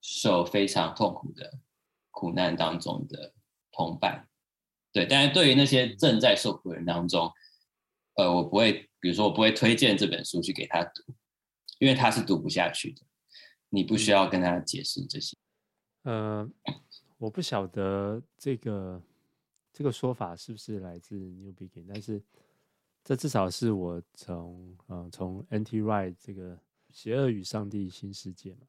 [0.00, 1.58] 受非常痛苦的
[2.10, 3.32] 苦难当中的
[3.72, 4.28] 同伴。
[4.92, 7.32] 对，但是对于那些正在受苦的人当中，
[8.14, 11.02] 呃，我不会，比如说我不会推荐这本书去给他读，
[11.78, 13.02] 因为他是读不下去的。
[13.70, 15.36] 你不需要跟他解释这些。
[16.04, 16.48] 呃，
[17.18, 19.02] 我不晓得这个
[19.74, 22.22] 这个说法是不是来自 New Begin 但是
[23.02, 25.82] 这至少是我从呃从 N.T.
[25.82, 26.56] Wright 这个
[26.90, 28.62] 《邪恶与上帝新世界》嘛。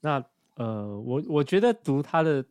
[0.00, 2.44] 那呃，我我觉得读他的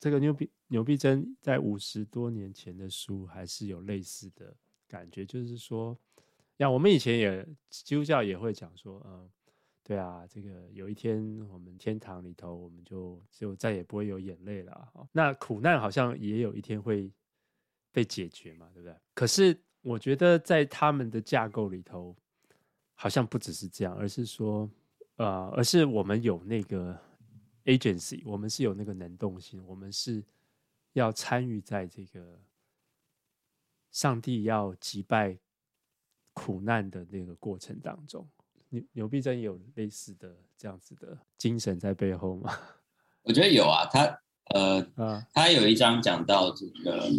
[0.00, 4.52] 这个 New Be 牛逼真在五十多年前的书还是有类似的
[4.88, 5.96] 感觉，就是说，
[6.58, 9.30] 像我们以前也基督教也会讲说，嗯，
[9.86, 17.08] 对啊，这个有一天我们天堂里头我们就就再也不会有眼泪了，那苦难好像也有一天会
[17.92, 18.96] 被解决嘛，对不对？
[19.14, 22.16] 可是我觉得在他们的架构里头，
[22.94, 24.68] 好像不只是这样，而是说，
[25.16, 26.98] 呃，而是我们有那个
[27.64, 30.24] agency，我们是有那个能动性，我们是。
[30.92, 32.40] 要参与在这个
[33.90, 35.36] 上帝要击败
[36.32, 38.26] 苦难的那个过程当中，
[38.70, 42.58] 牛牛必真有类似的这样子的精神在背后吗？
[43.22, 44.20] 我觉得有啊，他
[44.54, 47.10] 呃，啊、他有一章讲到这个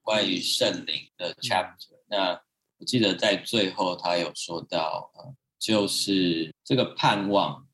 [0.00, 2.40] 关于圣灵的 chapter，、嗯、那
[2.78, 7.66] 我记得在最后他有说到，呃、就是这个盼望，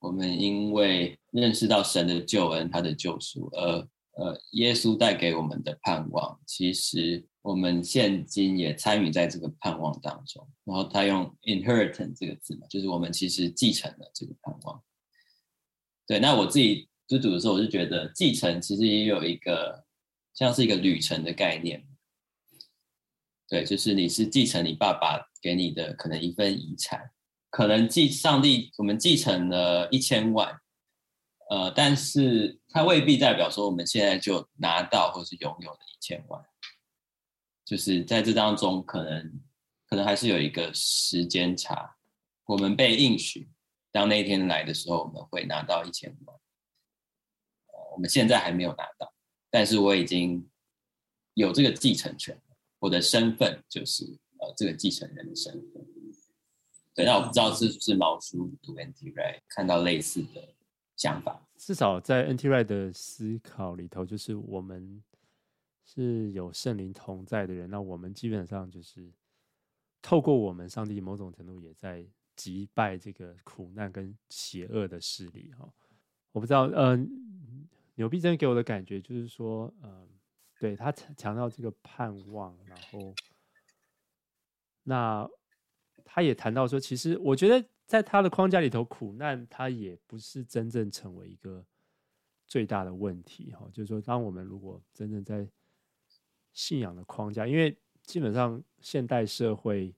[0.00, 10.46] 我们因为认识到神的救恩，他的救赎，而呃，耶稣带给我们的盼望，其实我们现今也参与在这个盼望当中。
[10.64, 14.82] 然后他用 inheritance 这个字嘛，就是我们其实继承了这个盼望。
[16.06, 19.84] 对，那我自己读读的时候，我就觉得继承其实也有一个
[20.34, 21.86] 像是一个旅程的概念。
[23.48, 27.10] 对，就是你是继承你爸爸给你的可能一份遗产，
[27.48, 30.58] 可能继上帝我们继承了一千万。
[31.52, 36.42] 呃，但是它未必代表说我们现在就拿到或是拥有的一千万，
[37.62, 39.38] 就是在这当中可能
[39.86, 41.94] 可能还是有一个时间差。
[42.46, 43.50] 我们被应许，
[43.90, 46.34] 当那一天来的时候，我们会拿到一千万。
[47.66, 49.12] 呃，我们现在还没有拿到，
[49.50, 50.48] 但是我已经
[51.34, 52.40] 有这个继承权，
[52.78, 54.04] 我的身份就是
[54.38, 55.86] 呃这个继承人的身份。
[56.94, 59.10] 对，那我不知道是不是毛叔读 N.T.
[59.10, 60.51] right 看到类似的。
[61.02, 62.48] 想法至少在 N.T.
[62.48, 65.02] Wright 的思考里头，就是我们
[65.84, 69.10] 是有圣灵同在的人，那我们基本上就是
[70.00, 75.68] 透过我们，上帝某种程度也在击败这个苦难跟邪恶的势力哈。
[76.30, 77.06] 我不知道，嗯、呃，
[77.96, 80.08] 牛必珍给我的感觉就是说，嗯、
[80.60, 83.12] 对他强调这个盼望，然后
[84.84, 85.28] 那
[86.04, 87.66] 他也谈到说，其实我觉得。
[87.86, 91.62] 在他的框架里头，苦难他也不是真正成为一个
[92.46, 93.68] 最大的问题哈。
[93.70, 95.46] 就是说，当我们如果真正在
[96.54, 99.94] 信仰的框架，因为基本上现代社会，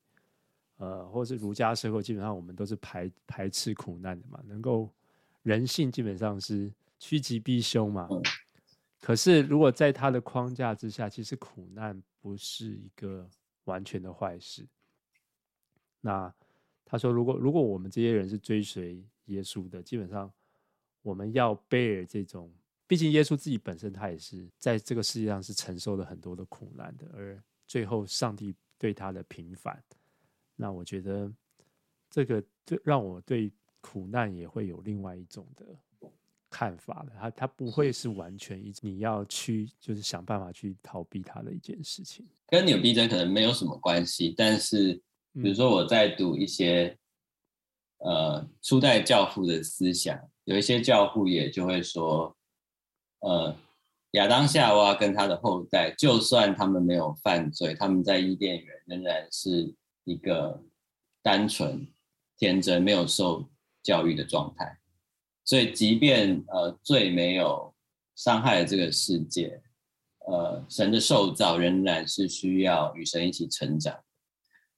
[0.78, 4.90] 呃，或是儒家社会，基本上我们都是排排斥苦难的嘛，能够
[5.42, 8.08] 人性基本上是趋吉避凶嘛。
[9.00, 13.30] 可是如果在他的框架之下，其实苦难不是一个
[13.64, 14.66] 完全的坏事。
[16.00, 16.34] 那。
[16.86, 20.30] 他说：“如果如果我们这些人是追随耶稣的，基本上
[21.02, 22.52] 我们要 bear 这种，
[22.86, 29.82] 毕竟耶稣自己本身他也是在这个世界上是承受了很多的苦难的，而最后上帝对他的平反，
[30.54, 31.32] 那我觉得
[32.10, 35.64] 这个就让我对苦难也会有另外一种的
[36.50, 37.12] 看法了。
[37.18, 45.02] 他他不会是完全一你要去就是想办法去逃避他的一件事情，跟扭逼症可能没有什么关系，但是。”
[45.42, 46.96] 比如说我在读一些，
[47.98, 52.36] 呃，初代教父的思想，有一些教父也就会说，
[53.20, 53.56] 呃，
[54.12, 60.62] 亚当夏娃跟他的后代，就算他们没有犯罪，他们在伊甸园仍然是一个
[61.20, 61.84] 单纯、
[62.38, 63.48] 天真、没有受
[63.82, 64.78] 教育的状态。
[65.44, 67.74] 所以，即便呃罪没有
[68.14, 69.60] 伤害这个世界，
[70.28, 73.98] 呃，神的受造仍然是需要与神一起成长。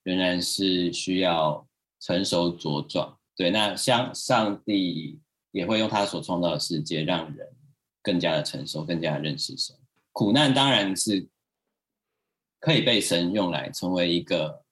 [0.07, 1.67] 仍然是需要
[1.99, 3.51] 成熟茁壮，对。
[3.51, 7.45] 那像上帝也会用他所创造的世界，让人
[8.03, 9.75] 更加的成熟，更加的认识神。
[10.13, 11.29] 苦难当然是
[12.61, 14.63] 可以被神用来成为一个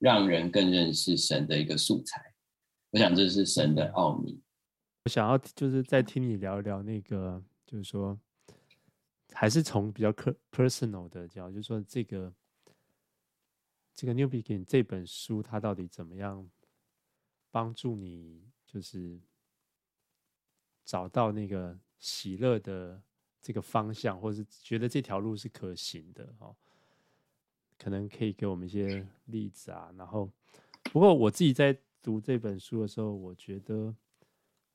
[0.00, 2.20] 让人更认识神的一个素材。
[2.90, 4.42] 我想这是神的奥秘。
[5.04, 8.18] 我想要就是再听你聊一聊那个，就是说，
[9.32, 10.12] 还是从比较
[10.50, 12.32] personal 的角度，就是说这个
[14.00, 16.48] 这个 New Begin 这本书，它到底怎么样
[17.50, 19.20] 帮助你，就是
[20.86, 23.02] 找到那个喜乐的
[23.42, 26.56] 这个方向，或者是觉得这条路是可行的哦。
[27.76, 30.30] 可能可以给我们一些例子啊，然后，
[30.84, 33.94] 不过我自己在读这本书的时候，我觉得，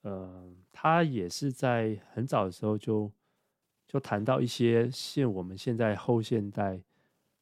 [0.01, 3.11] 呃，他也是在很早的时候就
[3.87, 6.79] 就谈到一些现我们现在后现代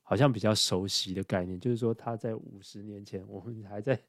[0.03, 3.99] 好像比较熟悉的概念，就是说他在五十年前，我们还在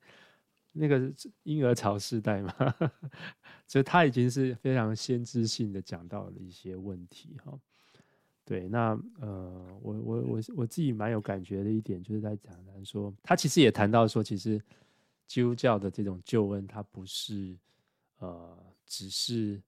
[0.73, 1.11] 那个
[1.45, 2.53] 婴儿潮时代嘛，
[3.67, 7.59] 所以他已经是非常先知性的讲到了一些问题哈。
[8.45, 8.91] 对，那
[9.21, 14.61] 呃，我我我我自己蛮有感觉的一点，就是在讲他说，他其实也谈到说，其实
[15.27, 17.57] 基督教的这种救恩，它不是
[18.19, 19.63] 呃，只是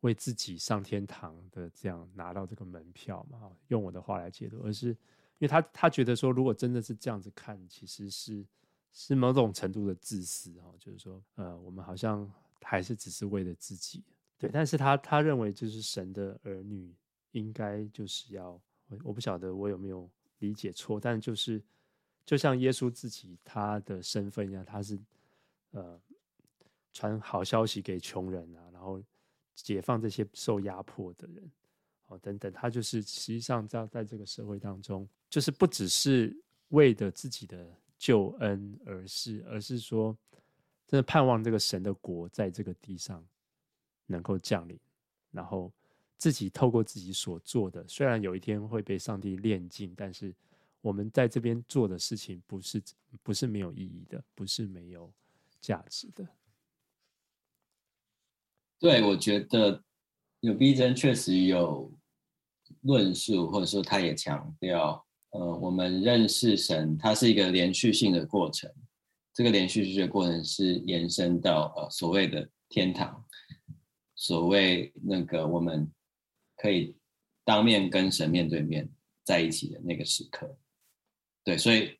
[0.00, 4.94] 为自己上天堂的这样拿到这个门票嘛，用我的话来解读，而是
[5.42, 8.44] 为他他觉得说，如果真的是这样子看，其实是
[8.92, 12.30] 是某种程度的自私哈，就是说，呃，我们好像
[12.62, 14.02] 还是只是为了自己，
[14.38, 16.94] 对，但是他他认为就是神的儿女。
[17.32, 18.50] 应该就是要，
[18.88, 20.06] 我我不晓得我有没有
[20.40, 21.62] 理解错，但就是
[22.26, 25.00] 就像耶稣自己他的身份一样，他是
[25.70, 25.98] 呃
[26.92, 29.02] 传好消息给穷人啊，然后
[29.54, 31.50] 解放这些受压迫的人，
[32.18, 36.36] 等等，他就是实际上在在这个社会当中，就是不只是
[36.68, 37.66] 为的自己的
[37.98, 40.16] 救恩而是，而是说
[40.86, 43.24] 真的盼望这个神的国在这个地上
[44.06, 44.78] 能够降临，
[45.30, 45.72] 然后。
[46.18, 50.32] 自己透过自己所做的，虽然有一天会被上帝炼尽，但是
[50.80, 52.80] 我们在这边做的事情不是
[53.24, 55.12] 不是没有意义的，不是没有
[55.60, 56.24] 价值的。
[58.78, 59.82] 对，我觉得
[60.38, 61.90] 有逼真确实有
[62.82, 68.70] 论述，或者说他也强调，呃，我们认识神，它是一个连续性的过程。
[69.34, 73.24] 这个连续性的过程是延伸到呃所谓的天堂，
[74.14, 75.90] 所谓那个我们。
[76.54, 76.94] 可以
[77.44, 78.88] 当面跟神面对面
[79.24, 80.56] 在一起的那个时刻，
[81.42, 81.98] 对，所以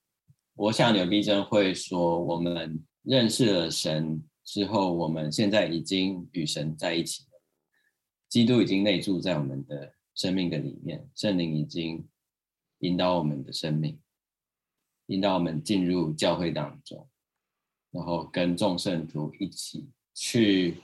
[0.55, 7.43] 我想纽逼真会说，我们认识了神之后，我们现在已经与神在一起了，
[8.29, 12.07] 基督已经内住在我们的生命的里面，圣灵已经
[12.79, 14.01] 引导我们的生命，
[15.07, 17.09] 引导我们进入教会当中，
[17.91, 20.77] 然后跟众圣徒一起去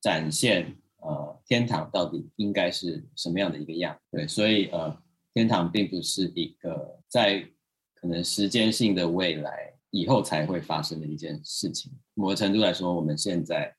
[0.00, 0.76] 展现。
[1.04, 3.98] 呃，天堂到底应该是什么样的一个样？
[4.12, 5.02] 对，所以呃，
[5.34, 7.40] 天堂并不是一个在
[7.94, 11.90] 可能时间性的未来以后才会发生的一件事情。
[12.14, 13.74] 某个程度来说，我们现在，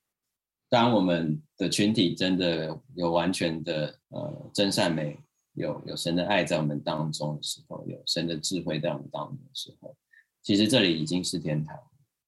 [0.74, 5.16] 当我们的群体真的有完全的呃真善美，
[5.54, 9.96] 有有神的爱在我们当中的时候，有神的智慧在我们当中的时候，
[10.42, 11.78] 其实这里已经是天堂，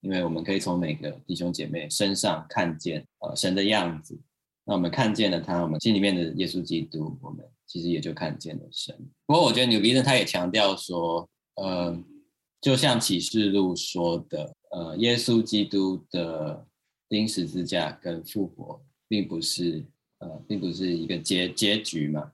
[0.01, 4.15] 因为我们可以从每个弟兄姐妹身上看见呃神的样子。
[4.63, 8.95] 那我们看见了他，我们心里面的耶稣基督，我们其实也就看见了神。
[9.25, 11.99] 不过，我觉得纽逼真他也强调说，呃，
[12.61, 16.63] 就像启示录说的，呃，耶稣基督的
[17.09, 19.85] 钉十字架跟复活，并不是
[20.19, 22.31] 呃，并不是一个结结局嘛。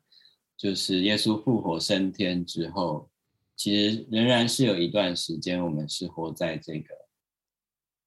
[0.58, 3.10] 就是耶稣复活升天之后，
[3.56, 6.94] 其实仍然是有一段时间，我们是活在这个，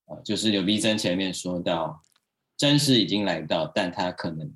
[0.05, 2.01] 呃，就是纽逼真前面说到。
[2.57, 4.55] 真实已经来到，但他可能，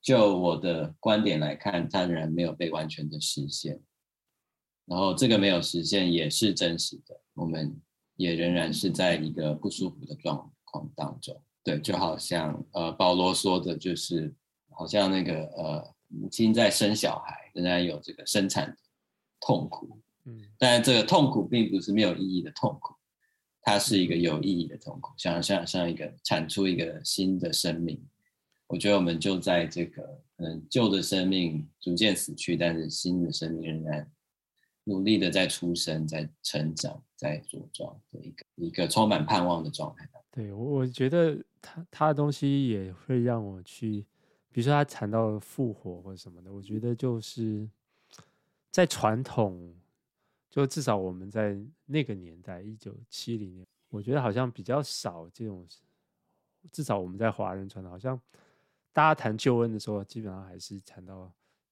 [0.00, 3.82] 就我的观点来看，他仍然没有被完全的实现。
[4.86, 7.76] 然后这个没有实现也是真实的，我们
[8.14, 11.40] 也仍然是在一个不舒服的状况当中。
[11.62, 14.34] 对，就好像呃保罗说的，就是
[14.70, 18.76] 好像那个呃母亲在生小孩，仍然有这个生产的
[19.40, 20.00] 痛苦。
[20.24, 22.94] 嗯，但这个痛苦并不是没有意义的痛苦。
[23.62, 27.98] 它是一个有意义的痛苦，像像像一个产出一个新的生命。
[28.66, 30.02] 我觉得我们就在这个
[30.36, 34.10] 嗯旧的生命逐渐死去，但是新的生命仍然
[34.84, 40.06] 努力的在出生、在成长、在茁壮的一个一个充满盼望的状态。
[40.34, 44.04] 对，我我觉得他他的东西也会让我去，
[44.50, 47.68] 比如说他谈到复活或者什么的，我觉得就是
[48.70, 49.72] 在传统。
[50.50, 55.66] 就至少我们在那个年代，一九七零年，我觉得好像比较少这种。
[56.70, 58.16] 至少我们在华人传统，好像
[58.92, 61.28] 大家谈救恩的时候，基本上还是谈到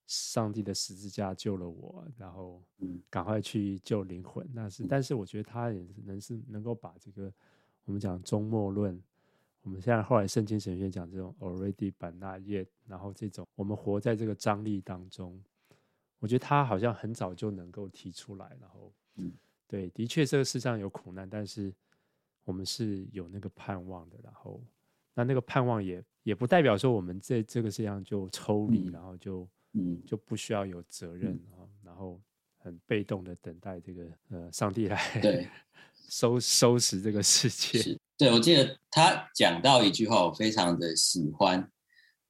[0.09, 2.61] 上帝的十字架救了我，然后
[3.09, 4.45] 赶快去救灵魂。
[4.53, 7.33] 那是，但是我觉得他也是能是能够把这个
[7.85, 9.01] 我们讲终末论，
[9.63, 15.39] 我们现在后来圣经神学讲这种 already but not yet，然后这种我们活在这个张力当中，
[16.19, 18.93] 我觉得他好像很早就能够提出来，然后，
[19.67, 21.73] 对，的确这个世上有苦难，但是
[22.45, 24.63] 我们是有那个盼望的，然后。
[25.15, 32.19] 那那个盼望也也不代表说我们在这个世界上就抽离，嗯、然后就嗯就不需要有责任啊，嗯、然后
[32.57, 35.47] 很被动的等待这个呃上帝来对
[36.13, 37.81] 收收拾这个世界。
[37.81, 41.67] 是，对，我记得他讲到一句话，我非常的喜欢，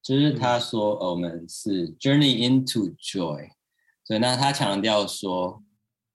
[0.00, 3.50] 就是他说、嗯、我们是 journey into joy，
[4.04, 5.64] 所以那他强调说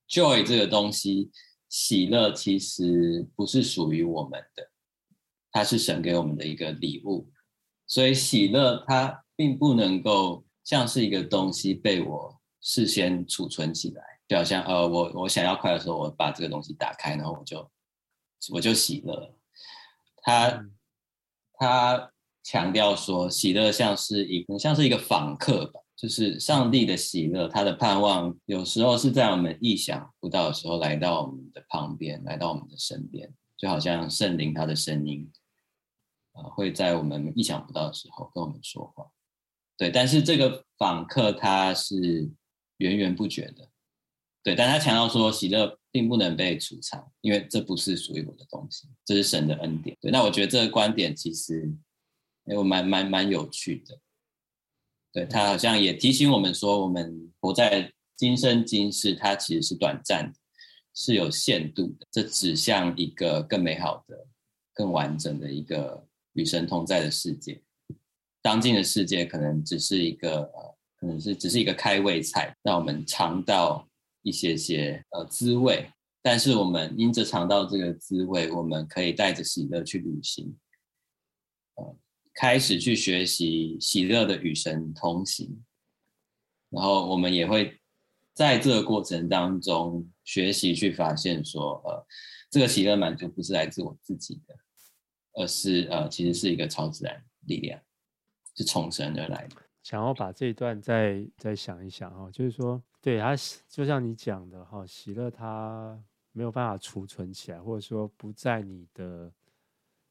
[0.09, 1.29] joy 这个东西，
[1.67, 4.71] 喜乐其实不是属于我们的。
[5.51, 7.29] 它是神给我们的一个礼物，
[7.85, 17.71] 所以喜乐它并不能够像是一个东西被我事先储存起来，就好像呃，我我想要快的时候，我把这个东西打开，然后我就
[18.53, 19.33] 我就喜乐。
[20.21, 20.65] 他
[21.53, 22.11] 他
[22.43, 35.31] 强调说，喜乐像是一个像是一个访客吧，就是上帝的喜乐，他的盼望有时候是在我们意想不到的时候来到我们的旁边，来到我们的身边，就好像圣灵他的声音。
[36.55, 39.07] 会在我们意想不到的时候跟我们说话，
[39.75, 42.29] 对，但是这个访客他是
[42.77, 43.67] 源源不绝的，
[44.47, 49.97] 对，但他强调说喜乐并不能被储藏，因为这不是属于我的东西，这是神的恩典。
[49.99, 51.69] 对，那我觉得这个观点其实
[52.45, 53.99] 哎，我蛮蛮蛮有趣的，
[55.11, 60.39] 对，他好像也提醒我们说，我们活在今生今世，它其实是短暂的，
[60.93, 64.27] 是有限度的，这指向一个更美好的、
[64.73, 66.07] 更完整的一个。
[66.33, 67.59] 与神同在的世界，
[68.43, 70.43] 当今的世界可能只是一个，
[70.95, 73.89] 可能是只是一个开胃菜，让我们尝到
[74.27, 75.89] 一些些呃滋味。
[76.21, 80.57] 但是我们因着尝到这个滋味，我们可以带着喜乐去旅行，
[81.75, 81.95] 呃，
[82.33, 85.63] 开始去学习喜乐的与神同行。
[86.69, 87.79] 然后我们也会
[88.33, 92.05] 在这个过程当中学习去发现说，呃，
[92.51, 94.55] 这个喜乐满足不是来自我自己的。
[95.39, 97.79] 而是呃，其实是一个超自然力量，
[98.55, 99.55] 是从神而来的。
[99.83, 103.33] 想要把这一段再再想一想哈，就是说，对他
[103.69, 105.97] 就像你讲的哈，喜乐它
[106.33, 109.31] 没有办法储存起来，或者说不在你的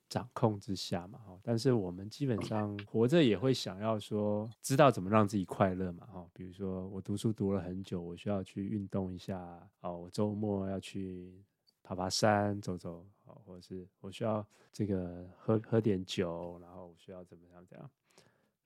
[0.09, 1.38] 掌控之下嘛哈。
[1.42, 6.26] 但是我们基本上 活着也会想要说，知道怎么让自己快乐嘛哈。
[6.32, 9.38] 比如说我读书读了很久，我需要去运动一下
[9.82, 11.44] 哦，我周末要去
[11.82, 13.07] 爬爬山走走。
[13.44, 14.42] 或者是我需要
[14.72, 17.90] 这个喝喝点酒，然后我需要怎么样怎样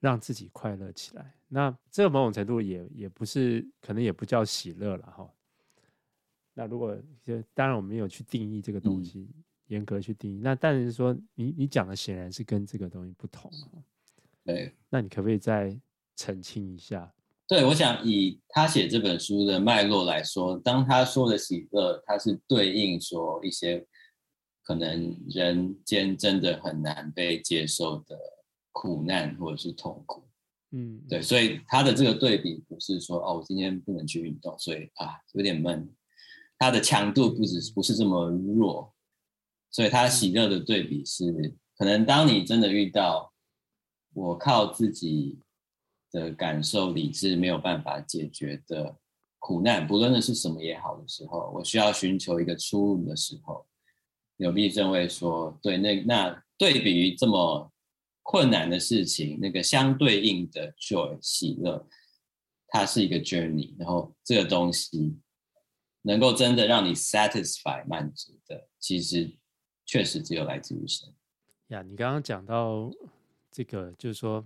[0.01, 1.33] 让自己快乐起来。
[1.47, 5.33] 那这个某种程度也也不是，可能也不叫喜乐了哈。
[6.53, 6.93] 那如果
[7.23, 10.39] 就当然我们没有去定义这个东西，嗯、严格去定义。
[10.39, 13.49] 那但是说你你讲的显然是跟这个东西不同。
[14.43, 15.79] 对，那你可不可以再
[16.17, 17.09] 澄清一下？
[17.47, 23.87] 对，我想以他写这本书的脉络来说，当他说的喜乐，他是对应说一些。
[24.63, 28.15] 可能人间真的很难被接受的
[28.71, 30.23] 苦难或者是痛苦，
[30.71, 35.89] 嗯，对，所以他的这个对比不是说哦，我今天不能去运动，所以啊有点闷，
[36.57, 38.93] 他的强度不只不是这么弱，
[39.69, 43.33] 所以他喜乐的对比是，可能当你真的遇到
[44.13, 45.39] 我靠自己
[46.11, 48.97] 的感受理智没有办法解决的
[49.39, 53.65] 苦难，不论那是什么也好的时候，我需要寻求一个出路的时候。
[54.37, 57.70] 有必正会说：“对，那那对比于这么
[58.23, 61.87] 困难的事情，那个相对应的 joy 喜乐，
[62.67, 63.75] 它是一个 journey。
[63.77, 65.17] 然后这个东西
[66.01, 69.35] 能够真的让你 satisfy 满足的，其实
[69.85, 71.13] 确实只有来自于神。”
[71.69, 72.91] 呀，你刚刚讲到
[73.49, 74.45] 这个，就是说，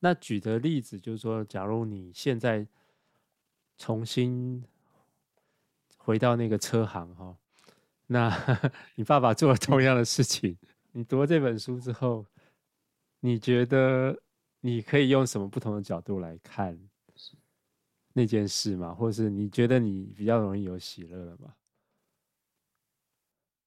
[0.00, 2.66] 那举的例子就是说，假如你现在
[3.76, 4.62] 重新
[5.96, 7.36] 回到那个车行，哈。
[8.06, 8.30] 那
[8.96, 10.56] 你爸爸做了同样的事情，
[10.92, 12.24] 你读了这本书之后，
[13.20, 14.16] 你觉得
[14.60, 16.78] 你可以用什么不同的角度来看
[18.12, 18.94] 那件事吗？
[18.94, 21.52] 或者是你觉得你比较容易有喜乐了吗？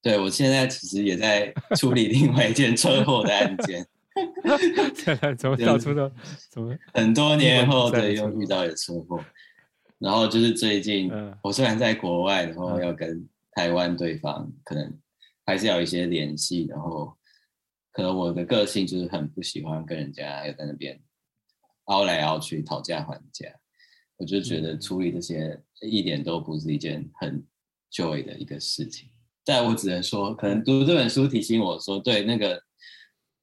[0.01, 3.85] 对，我现在其实也在处理另外一件车祸的案件，
[5.37, 6.11] 怎么找出的？
[6.49, 9.23] 怎么很多年后对又遇到了车祸，
[9.99, 11.11] 然后就是最近，
[11.43, 13.27] 我虽然在国外，然后要跟。
[13.53, 14.97] 台湾对方可能
[15.45, 17.13] 还是要有一些联系，然后
[17.91, 21.01] 可能我的个性就是很不喜欢跟人家要在那边
[21.85, 23.53] 拗来拗去、讨价还价，
[24.17, 27.45] 我就觉得处理这些一点都不是一件很
[27.91, 29.09] joy 的一个事情。
[29.43, 32.61] 但我只能说，可能读这本书提醒我说，对那个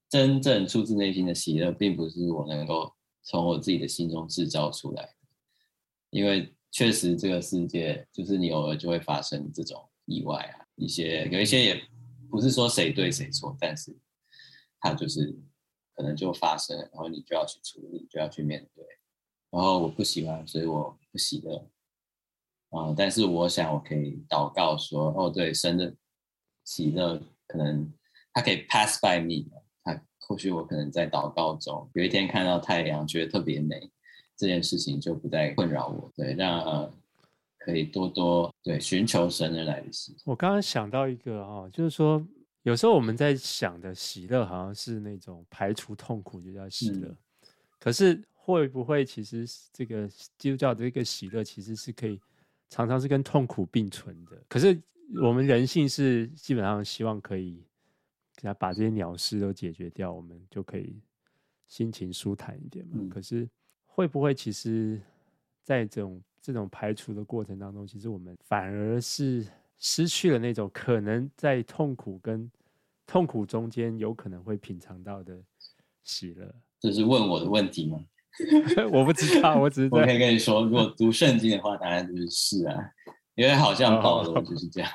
[0.08, 2.94] 真正出自内心的喜乐，并不是我能够
[3.24, 5.12] 从我自己的心中制造出来的，
[6.10, 11.82] 因为确实这个世界就是你偶尔就会发生这种意外啊，一些有一些也
[12.30, 13.94] 不是说谁对谁错，但是
[14.80, 15.36] 它就是
[15.94, 18.84] 可能就发生，然后你就要去处理，就要去面对。
[19.50, 21.68] 然后我不喜欢，所以我不喜乐。
[22.70, 25.94] 啊、但是我想，我可以祷告说：“哦，对，神的
[26.64, 27.90] 喜乐可能
[28.34, 29.48] 他可以 pass by me，
[29.82, 33.90] 他或许我可能在祷告中有一天看到太阳，觉得特别美，
[34.36, 36.12] 这件事情就不再困扰我。
[36.14, 36.92] 对，让呃
[37.56, 40.14] 可以多多对寻求神而来的喜。
[40.26, 42.22] 我刚刚想到一个哦，就是说
[42.68, 47.16] 有时候我们在想的喜乐，好像是那种排除痛苦就叫喜乐，嗯、
[47.80, 52.20] 可是会不会其实这个基督教的一个喜乐，其实是可以。
[52.70, 54.78] 常常是跟痛苦并存的，可是
[55.22, 57.64] 我们人性是基本上希望可以
[58.36, 61.00] 给他把这些鸟事都解决掉，我们就可以
[61.66, 62.98] 心情舒坦一点嘛。
[62.98, 63.48] 嗯、可是
[63.86, 65.00] 会不会其实，
[65.64, 69.46] 在这种这种排除的过程当中，其实我们反而是
[69.78, 72.50] 失去了那种可能在痛苦跟
[73.06, 75.40] 痛苦中间有可能会品尝到的
[76.04, 76.54] 喜乐？
[76.80, 78.04] 这是问我的问题吗？
[78.92, 82.76] 我不知道，我只是 我可以跟你说，如果读圣经的话，答案就是是啊，
[83.34, 84.90] 因为好像保罗就是这样，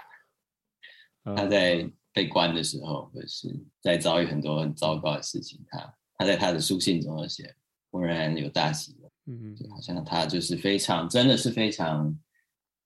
[1.36, 7.54] 他在被关的时候，或者是在遭遇很多很糟糕的事情，他他在他的书信中有写，
[7.92, 12.18] 忽然有大喜了，嗯嗯，好像他就是非常，真的是非常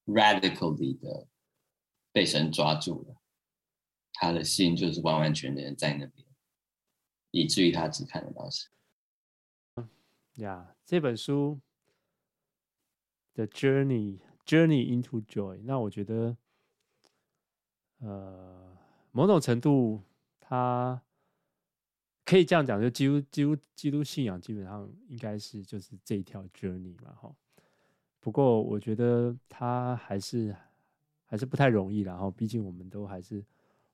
[0.05, 1.27] radically 的
[2.11, 3.15] 被神抓住了，
[4.13, 6.27] 他的心就是完完全全在那边，
[7.31, 8.69] 以至于他只看得到神。
[10.35, 11.59] 呀这本书
[13.35, 16.37] 《The Journey Journey into Joy》，那我觉得，
[17.99, 18.77] 呃，
[19.11, 20.01] 某种程度，
[20.39, 21.01] 它
[22.23, 27.35] 可以这样讲，就基督基督基督信仰基本上应该是就是这一条 journey 嘛，哈。
[28.19, 30.55] 不过我觉得它还是
[31.27, 33.45] 还是不太容易，然后毕竟我们都还是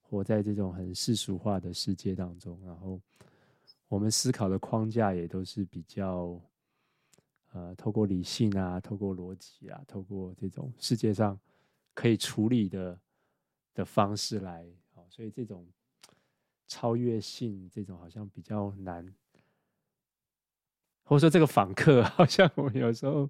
[0.01, 3.01] 活在这种很世俗化的世界当中，然后。
[3.89, 6.41] 我们思考的框架也都是比较，
[7.51, 11.39] 呃，透过理性啊，透过逻辑啊，透过这种世界上
[11.93, 12.99] 可以处理的
[13.75, 14.65] 的方式来，
[14.95, 15.63] 哦，所以这种
[16.67, 19.05] 超越性，这种好像比较难，
[21.03, 23.29] 或者说这个访客 好像我们有时候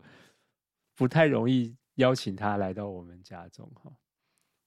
[0.96, 3.92] 不太容易邀请他来到我们家中，哈，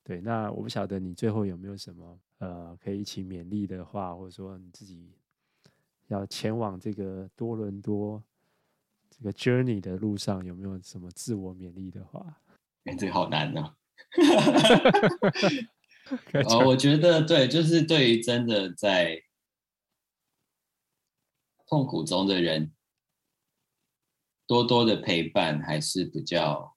[0.02, 5.12] 对，那我不晓得你最后有没有什么呃可以一起勉励的话，或者说你自己。
[6.08, 8.22] 要前往这个多伦多
[9.10, 12.40] 这个 journey 的路上，有没有什么自我勉励的话？
[12.84, 13.74] 哎，这个好难哦。
[16.48, 19.20] 哦，我觉得对，就是对于真的在
[21.66, 22.72] 痛苦中的人，
[24.46, 26.75] 多多的陪伴还是比较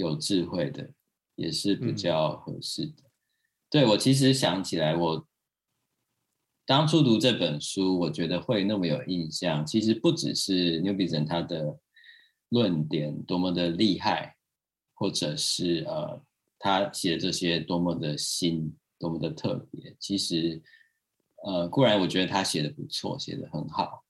[0.00, 0.90] 有智慧的，
[1.36, 3.02] 也是比较合适的。
[3.02, 3.10] 嗯、
[3.70, 5.26] 对，我其实想起来我。
[6.66, 9.66] 当初读这本书，我觉得会那么有印象。
[9.66, 11.76] 其实不只是牛比珍他的
[12.50, 14.36] 论点多么的厉害，
[14.94, 16.22] 或者是呃
[16.60, 19.96] 他写的这些多么的新、多么的特别。
[19.98, 20.62] 其实
[21.42, 24.04] 呃固然我觉得他写的不错，写的很好，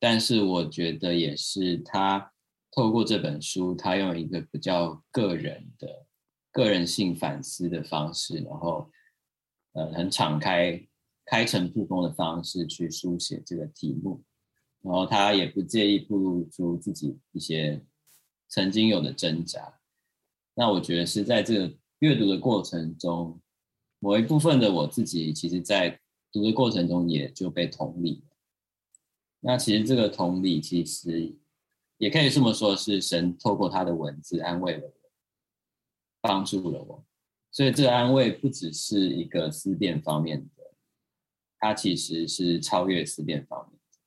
[0.00, 2.32] 但是我觉得也是他
[2.70, 6.06] 透过这本书，他用一个比较个人的、
[6.52, 8.90] 个人性反思的方式，然后
[9.72, 10.84] 呃很敞开。
[11.30, 14.24] 开诚布公的方式去书写这个题目，
[14.80, 17.84] 然后他也不介意暴露出自己一些
[18.48, 19.78] 曾经有的挣扎。
[20.54, 23.38] 那我觉得是在这个阅读的过程中，
[23.98, 26.00] 某一部分的我自己，其实在
[26.32, 28.24] 读的过程中也就被同理。
[29.40, 31.36] 那其实这个同理，其实
[31.98, 35.10] 也可以这么说，是神透过他的文字安慰了我，
[36.20, 37.04] 帮助了我。
[37.50, 40.64] 所以这个安慰不只是一个思辨方面的。
[41.60, 43.98] 他其实是超越思辨方面的，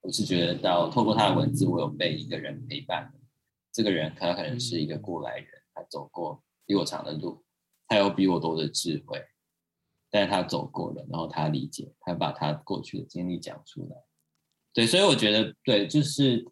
[0.00, 3.12] 我是觉得到透过他的文字，我有被一个人陪伴。
[3.72, 7.44] 这个人他可能是一个过来人，他走过比我长的路，
[7.86, 9.24] 他有比我多的智慧，
[10.10, 13.96] 但是他走过了，然后他理解，他把他过去的经历讲出来。
[14.72, 16.44] 对，所以我觉得对，就是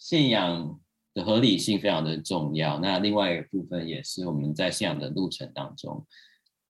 [0.00, 0.80] 信仰
[1.14, 2.80] 的合理性非常的重要。
[2.80, 6.04] 那另外一个部分也是我们在信仰的路程当中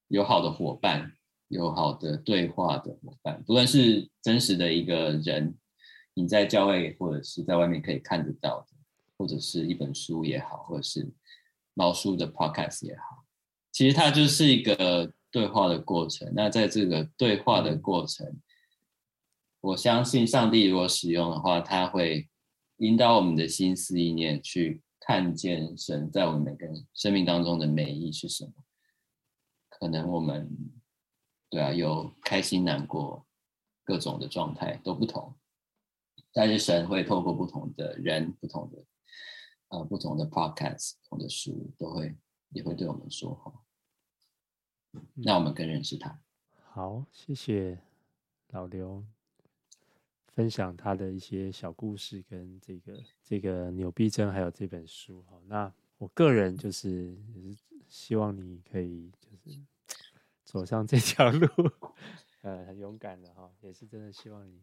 [0.09, 1.11] 有好的伙伴。
[1.51, 5.53] 有好的对话的伙伴，不论是真实的一个人，
[6.15, 8.77] 你在教会或者是在外面可以看得到的，
[9.19, 11.13] 或者是一本书也好，或者是
[11.75, 13.25] 毛叔的 podcast 也好，
[13.73, 16.33] 其实它就是一个对话的过程。
[16.37, 18.41] 那在这个对话的过程，
[19.61, 22.29] 我相信上帝如果使用的话，他会
[22.81, 28.53] 引导我们的心思意念去看见神在我们每个人生命当中的美意是什么。
[29.69, 30.51] 可能我们
[31.49, 33.27] 对啊，有开心、难过，
[33.85, 35.35] 各种的状态都不同，
[36.33, 38.85] 但是神会透过不同的人、不同的
[39.69, 42.17] 呃、不同的 podcast、不同的书，都会
[42.51, 43.53] 也会对我们说话，
[45.15, 46.21] 那我们更认识他。
[46.73, 47.79] 好，谢谢
[48.49, 49.05] 老刘。
[50.41, 55.39] 分享他的一些小故事，跟这个这个纽必珍，还有这本书哈。
[55.47, 57.59] 那我个人就是也是
[57.91, 59.59] 希望你可以就是
[60.43, 61.47] 走上这条路，
[62.41, 64.63] 呃，很勇敢的哈，也是真的希望你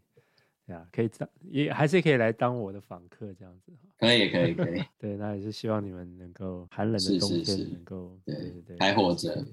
[0.66, 3.88] 呀可以当也还是可以来当我的访客这样子哈。
[4.00, 9.46] 可以可以可 以，对，那也是希望你们能够寒冷的冬天能够对对对还活着，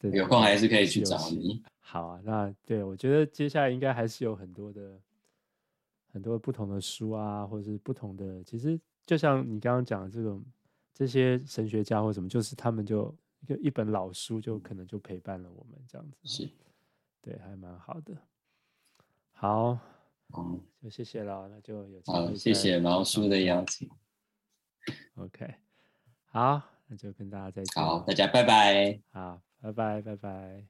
[0.00, 1.62] 对，有空还是可以去找你。
[1.78, 5.00] 好啊，那对我觉得接下来应该还是有很多的。
[6.12, 10.44] 很多不同的书啊，或者是不同的，其实就像你刚刚讲的这种，
[10.92, 16.16] 这些神学家或什么，就是他们就一个一本老书，就可能就陪伴了我们这样子。
[16.24, 16.50] 是，
[17.20, 18.16] 对，还蛮好的。
[19.32, 19.78] 好，
[20.36, 23.88] 嗯，就谢谢了，那就有好，谢谢毛叔的邀请。
[25.14, 25.54] OK，
[26.26, 27.84] 好，那就跟大家再见。
[27.84, 29.00] 好，大家拜拜。
[29.10, 30.66] 好，拜拜，拜拜。